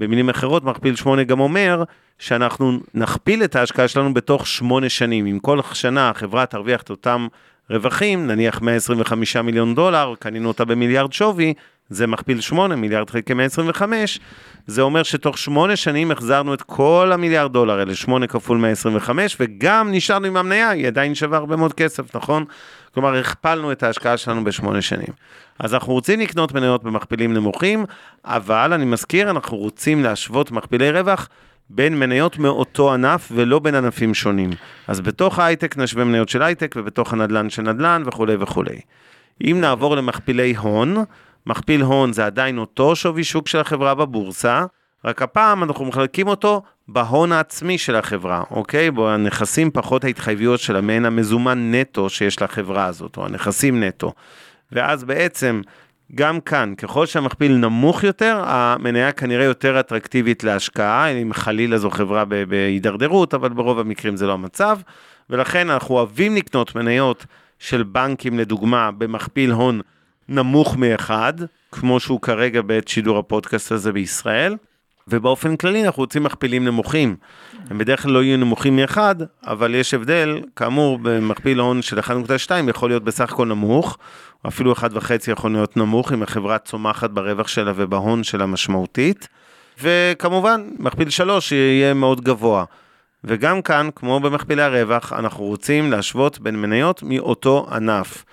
במילים 0.00 0.28
אחרות, 0.28 0.64
מכפיל 0.64 0.96
8 0.96 1.22
גם 1.22 1.40
אומר 1.40 1.84
שאנחנו 2.18 2.80
נכפיל 2.94 3.44
את 3.44 3.56
ההשקעה 3.56 3.88
שלנו 3.88 4.14
בתוך 4.14 4.46
8 4.46 4.88
שנים. 4.88 5.26
אם 5.26 5.38
כל 5.38 5.60
שנה 5.72 6.10
החברה 6.10 6.46
תרוויח 6.46 6.82
את 6.82 6.90
אותם 6.90 7.26
רווחים, 7.70 8.26
נניח 8.26 8.60
125 8.62 9.36
מיליון 9.36 9.74
דולר, 9.74 10.14
קנינו 10.18 10.48
אותה 10.48 10.64
במיליארד 10.64 11.12
שווי, 11.12 11.54
זה 11.88 12.06
מכפיל 12.06 12.40
8, 12.40 12.76
מיליארד 12.76 13.10
חלקי 13.10 13.34
125, 13.34 14.20
זה 14.66 14.82
אומר 14.82 15.02
שתוך 15.02 15.38
8 15.38 15.76
שנים 15.76 16.10
החזרנו 16.10 16.54
את 16.54 16.62
כל 16.62 17.10
המיליארד 17.14 17.52
דולר 17.52 17.78
האלה, 17.78 17.94
8 17.94 18.26
כפול 18.26 18.58
125, 18.58 19.36
וגם 19.40 19.92
נשארנו 19.92 20.26
עם 20.26 20.36
המניה, 20.36 20.70
היא 20.70 20.86
עדיין 20.86 21.14
שווה 21.14 21.38
הרבה 21.38 21.56
מאוד 21.56 21.72
כסף, 21.72 22.16
נכון? 22.16 22.44
כלומר, 22.94 23.14
הכפלנו 23.14 23.72
את 23.72 23.82
ההשקעה 23.82 24.16
שלנו 24.16 24.44
בשמונה 24.44 24.82
שנים. 24.82 25.12
אז 25.58 25.74
אנחנו 25.74 25.92
רוצים 25.92 26.20
לקנות 26.20 26.52
מניות 26.52 26.84
במכפילים 26.84 27.34
נמוכים, 27.34 27.84
אבל 28.24 28.72
אני 28.72 28.84
מזכיר, 28.84 29.30
אנחנו 29.30 29.56
רוצים 29.56 30.02
להשוות 30.02 30.50
מכפילי 30.50 30.90
רווח 30.90 31.28
בין 31.70 31.98
מניות 31.98 32.38
מאותו 32.38 32.94
ענף 32.94 33.32
ולא 33.34 33.58
בין 33.58 33.74
ענפים 33.74 34.14
שונים. 34.14 34.50
אז 34.88 35.00
בתוך 35.00 35.38
ההייטק 35.38 35.76
נשווה 35.76 36.04
מניות 36.04 36.28
של 36.28 36.42
הייטק 36.42 36.74
ובתוך 36.78 37.12
הנדל"ן 37.12 37.50
של 37.50 37.62
נדל"ן 37.62 38.02
וכולי 38.06 38.36
וכולי. 38.40 38.80
אם 39.44 39.58
נעבור 39.60 39.96
למכפילי 39.96 40.56
הון, 40.56 40.96
מכפיל 41.46 41.82
הון 41.82 42.12
זה 42.12 42.26
עדיין 42.26 42.58
אותו 42.58 42.96
שווי 42.96 43.24
שוק 43.24 43.48
של 43.48 43.58
החברה 43.58 43.94
בבורסה, 43.94 44.64
רק 45.04 45.22
הפעם 45.22 45.62
אנחנו 45.62 45.84
מחלקים 45.84 46.28
אותו 46.28 46.62
בהון 46.88 47.32
העצמי 47.32 47.78
של 47.78 47.96
החברה, 47.96 48.42
אוקיי? 48.50 48.90
בו 48.90 49.10
הנכסים 49.10 49.70
פחות 49.70 50.04
ההתחייבויות 50.04 50.60
של 50.60 50.76
המעין 50.76 51.04
המזומן 51.04 51.74
נטו 51.74 52.10
שיש 52.10 52.42
לחברה 52.42 52.84
הזאת, 52.84 53.16
או 53.16 53.26
הנכסים 53.26 53.82
נטו. 53.82 54.12
ואז 54.72 55.04
בעצם, 55.04 55.60
גם 56.14 56.40
כאן, 56.40 56.74
ככל 56.74 57.06
שהמכפיל 57.06 57.56
נמוך 57.56 58.04
יותר, 58.04 58.42
המניה 58.46 59.12
כנראה 59.12 59.44
יותר 59.44 59.80
אטרקטיבית 59.80 60.44
להשקעה, 60.44 61.08
אם 61.08 61.32
חלילה 61.32 61.78
זו 61.78 61.90
חברה 61.90 62.24
בהידרדרות, 62.24 63.34
אבל 63.34 63.48
ברוב 63.48 63.78
המקרים 63.78 64.16
זה 64.16 64.26
לא 64.26 64.32
המצב, 64.32 64.78
ולכן 65.30 65.70
אנחנו 65.70 65.94
אוהבים 65.94 66.36
לקנות 66.36 66.74
מניות 66.74 67.26
של 67.58 67.82
בנקים, 67.82 68.38
לדוגמה, 68.38 68.90
במכפיל 68.90 69.50
הון 69.50 69.80
נמוך 70.28 70.76
מאחד, 70.76 71.32
כמו 71.72 72.00
שהוא 72.00 72.20
כרגע 72.20 72.62
בעת 72.62 72.88
שידור 72.88 73.18
הפודקאסט 73.18 73.72
הזה 73.72 73.92
בישראל. 73.92 74.56
ובאופן 75.10 75.56
כללי 75.56 75.86
אנחנו 75.86 76.02
רוצים 76.02 76.22
מכפילים 76.22 76.64
נמוכים. 76.64 77.16
הם 77.70 77.78
בדרך 77.78 78.02
כלל 78.02 78.12
לא 78.12 78.22
יהיו 78.22 78.36
נמוכים 78.36 78.76
מאחד, 78.76 79.14
אבל 79.46 79.74
יש 79.74 79.94
הבדל, 79.94 80.40
כאמור, 80.56 80.98
במכפיל 81.02 81.60
הון 81.60 81.82
של 81.82 81.98
1.2 81.98 82.12
יכול 82.68 82.90
להיות 82.90 83.04
בסך 83.04 83.32
הכל 83.32 83.46
נמוך, 83.46 83.98
או 84.44 84.48
אפילו 84.48 84.72
1.5 84.72 84.82
יכול 85.28 85.52
להיות 85.52 85.76
נמוך, 85.76 86.12
אם 86.12 86.22
החברה 86.22 86.58
צומחת 86.58 87.10
ברווח 87.10 87.48
שלה 87.48 87.72
ובהון 87.76 88.24
שלה 88.24 88.46
משמעותית. 88.46 89.28
וכמובן, 89.82 90.68
מכפיל 90.78 91.10
3 91.10 91.52
יהיה 91.52 91.94
מאוד 91.94 92.20
גבוה. 92.20 92.64
וגם 93.24 93.62
כאן, 93.62 93.88
כמו 93.94 94.20
במכפילי 94.20 94.62
הרווח, 94.62 95.12
אנחנו 95.12 95.44
רוצים 95.44 95.90
להשוות 95.90 96.38
בין 96.38 96.56
מניות 96.56 97.02
מאותו 97.02 97.66
ענף. 97.72 98.24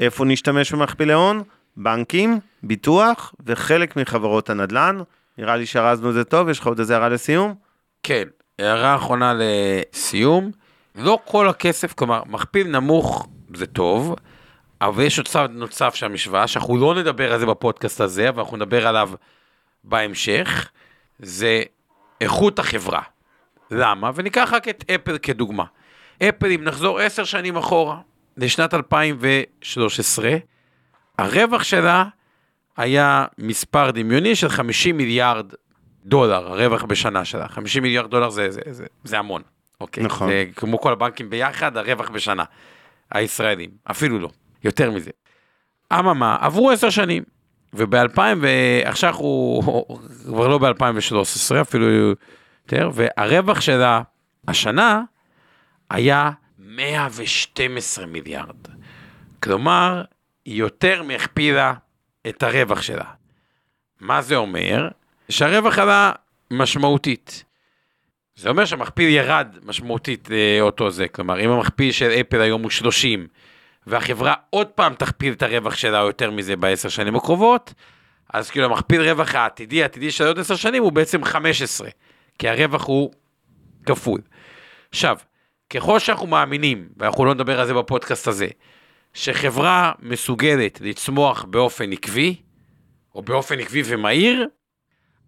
איפה 0.00 0.24
נשתמש 0.24 0.72
במכפילי 0.72 1.12
הון? 1.12 1.42
בנקים, 1.76 2.38
ביטוח 2.62 3.34
וחלק 3.46 3.96
מחברות 3.96 4.50
הנדל"ן. 4.50 4.98
נראה 5.38 5.56
לי 5.56 5.66
שארזנו 5.66 6.08
את 6.08 6.14
זה 6.14 6.24
טוב, 6.24 6.48
יש 6.48 6.60
לך 6.60 6.66
עוד 6.66 6.78
איזה 6.78 6.94
הערה 6.94 7.08
לסיום? 7.08 7.54
כן, 8.02 8.24
הערה 8.58 8.96
אחרונה 8.96 9.34
לסיום. 9.36 10.50
לא 10.94 11.18
כל 11.24 11.48
הכסף, 11.48 11.92
כלומר, 11.92 12.22
מכפיל 12.26 12.66
נמוך 12.66 13.26
זה 13.54 13.66
טוב, 13.66 14.14
אבל 14.80 15.02
יש 15.02 15.18
עוד 15.18 15.28
צד 15.28 15.48
נוסף 15.52 15.94
של 15.94 16.06
המשוואה, 16.06 16.46
שאנחנו 16.46 16.76
לא 16.76 16.94
נדבר 16.94 17.32
על 17.32 17.40
זה 17.40 17.46
בפודקאסט 17.46 18.00
הזה, 18.00 18.28
אבל 18.28 18.40
אנחנו 18.40 18.56
נדבר 18.56 18.86
עליו 18.86 19.10
בהמשך, 19.84 20.70
זה 21.18 21.62
איכות 22.20 22.58
החברה. 22.58 23.02
למה? 23.70 24.10
וניקח 24.14 24.50
רק 24.52 24.68
את 24.68 24.84
אפל 24.94 25.18
כדוגמה. 25.18 25.64
אפל, 26.22 26.50
אם 26.50 26.64
נחזור 26.64 27.00
עשר 27.00 27.24
שנים 27.24 27.56
אחורה, 27.56 27.98
לשנת 28.36 28.74
2013, 28.74 30.30
הרווח 31.18 31.62
שלה 31.62 32.04
היה 32.76 33.26
מספר 33.38 33.90
דמיוני 33.90 34.34
של 34.34 34.48
50 34.48 34.96
מיליארד 34.96 35.46
דולר, 36.04 36.52
הרווח 36.52 36.84
בשנה 36.84 37.24
שלה. 37.24 37.48
50 37.48 37.82
מיליארד 37.82 38.10
דולר 38.10 38.30
זה, 38.30 38.50
זה, 38.50 38.60
זה, 38.70 38.86
זה 39.04 39.18
המון, 39.18 39.42
אוקיי? 39.80 40.04
נכון. 40.04 40.28
זה 40.28 40.44
כמו 40.56 40.80
כל 40.80 40.92
הבנקים 40.92 41.30
ביחד, 41.30 41.76
הרווח 41.76 42.10
בשנה. 42.10 42.44
הישראלים, 43.10 43.70
אפילו 43.90 44.18
לא, 44.18 44.28
יותר 44.64 44.90
מזה. 44.90 45.10
אממה, 45.92 46.36
עברו 46.40 46.70
עשר 46.70 46.90
שנים, 46.90 47.22
וב-2000, 47.74 48.18
ועכשיו 48.40 49.10
אנחנו 49.10 49.60
כבר 50.24 50.48
לא 50.48 50.58
ב-2013, 50.58 51.60
אפילו 51.60 51.90
יותר, 51.90 52.90
והרווח 52.94 53.60
שלה 53.60 54.02
השנה 54.48 55.02
היה 55.90 56.30
112 56.58 58.06
מיליארד. 58.06 58.56
כלומר, 59.42 60.04
היא 60.44 60.54
יותר 60.54 61.02
מהכפילה 61.02 61.74
את 62.28 62.42
הרווח 62.42 62.82
שלה. 62.82 63.04
מה 64.00 64.22
זה 64.22 64.36
אומר? 64.36 64.88
שהרווח 65.28 65.78
עלה 65.78 66.12
משמעותית. 66.50 67.44
זה 68.36 68.48
אומר 68.48 68.64
שהמכפיל 68.64 69.08
ירד 69.08 69.56
משמעותית 69.62 70.28
לאותו 70.30 70.90
זה, 70.90 71.08
כלומר 71.08 71.40
אם 71.40 71.50
המכפיל 71.50 71.92
של 71.92 72.10
אפל 72.10 72.40
היום 72.40 72.62
הוא 72.62 72.70
30 72.70 73.26
והחברה 73.86 74.34
עוד 74.50 74.66
פעם 74.66 74.94
תכפיל 74.94 75.32
את 75.32 75.42
הרווח 75.42 75.74
שלה 75.74 75.98
יותר 75.98 76.30
מזה 76.30 76.56
בעשר 76.56 76.88
שנים 76.88 77.16
הקרובות, 77.16 77.74
אז 78.32 78.50
כאילו 78.50 78.66
המכפיל 78.66 79.00
רווח 79.10 79.34
העתידי, 79.34 79.82
העתידי 79.82 80.10
של 80.10 80.26
עוד 80.26 80.38
עשר 80.38 80.56
שנים 80.56 80.82
הוא 80.82 80.92
בעצם 80.92 81.24
15, 81.24 81.88
כי 82.38 82.48
הרווח 82.48 82.84
הוא 82.84 83.10
כפול. 83.86 84.20
עכשיו, 84.90 85.16
ככל 85.70 85.98
שאנחנו 85.98 86.26
מאמינים, 86.26 86.88
ואנחנו 86.96 87.24
לא 87.24 87.34
נדבר 87.34 87.60
על 87.60 87.66
זה 87.66 87.74
בפודקאסט 87.74 88.28
הזה, 88.28 88.48
שחברה 89.14 89.92
מסוגלת 90.02 90.80
לצמוח 90.80 91.44
באופן 91.44 91.92
עקבי, 91.92 92.36
או 93.14 93.22
באופן 93.22 93.60
עקבי 93.60 93.82
ומהיר, 93.84 94.46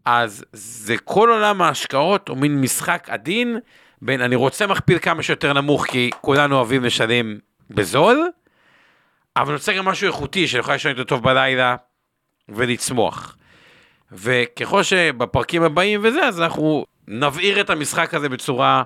אז 0.05 0.45
זה 0.53 0.99
כל 0.99 1.31
עולם 1.31 1.63
ההשקעות 1.63 2.29
הוא 2.29 2.39
מין 2.39 2.61
משחק 2.61 3.09
עדין 3.11 3.59
בין 4.03 4.21
אני 4.21 4.37
רוצה 4.37 4.67
מכפיל 4.67 4.99
כמה 4.99 5.23
שיותר 5.23 5.53
נמוך 5.53 5.87
כי 5.87 6.11
כולנו 6.21 6.57
אוהבים 6.57 6.85
לשלם 6.85 7.39
בזול, 7.71 8.31
אבל 9.37 9.47
אני 9.47 9.55
רוצה 9.55 9.73
גם 9.73 9.85
משהו 9.85 10.07
איכותי 10.07 10.49
שיכול 10.49 10.73
לישון 10.73 10.91
יותר 10.91 11.05
טוב 11.05 11.23
בלילה 11.23 11.77
ולצמוח. 12.49 13.37
וככל 14.13 14.83
שבפרקים 14.83 15.63
הבאים 15.63 16.01
וזה, 16.03 16.25
אז 16.25 16.41
אנחנו 16.41 16.87
נבעיר 17.09 17.61
את 17.61 17.71
המשחק 17.71 18.15
הזה 18.15 18.29
בצורה 18.29 18.83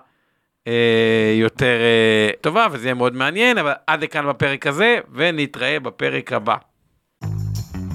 יותר 1.40 1.76
אה, 1.80 2.30
טובה, 2.40 2.66
וזה 2.72 2.86
יהיה 2.86 2.94
מאוד 2.94 3.14
מעניין, 3.14 3.58
אבל 3.58 3.72
עד 3.86 4.02
לכאן 4.04 4.28
בפרק 4.28 4.66
הזה, 4.66 4.98
ונתראה 5.12 5.80
בפרק 5.80 6.32
הבא. 6.32 6.56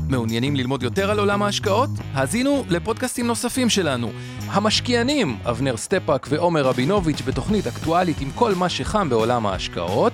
מעוניינים 0.09 0.55
ללמוד 0.55 0.83
יותר 0.83 1.11
על 1.11 1.19
עולם 1.19 1.43
ההשקעות? 1.43 1.89
האזינו 2.13 2.63
לפודקאסטים 2.69 3.27
נוספים 3.27 3.69
שלנו. 3.69 4.11
המשקיענים, 4.47 5.37
אבנר 5.49 5.77
סטפאק 5.77 6.27
ועומר 6.29 6.61
רבינוביץ' 6.61 7.21
בתוכנית 7.21 7.67
אקטואלית 7.67 8.21
עם 8.21 8.31
כל 8.35 8.51
מה 8.55 8.69
שחם 8.69 9.09
בעולם 9.09 9.45
ההשקעות. 9.45 10.13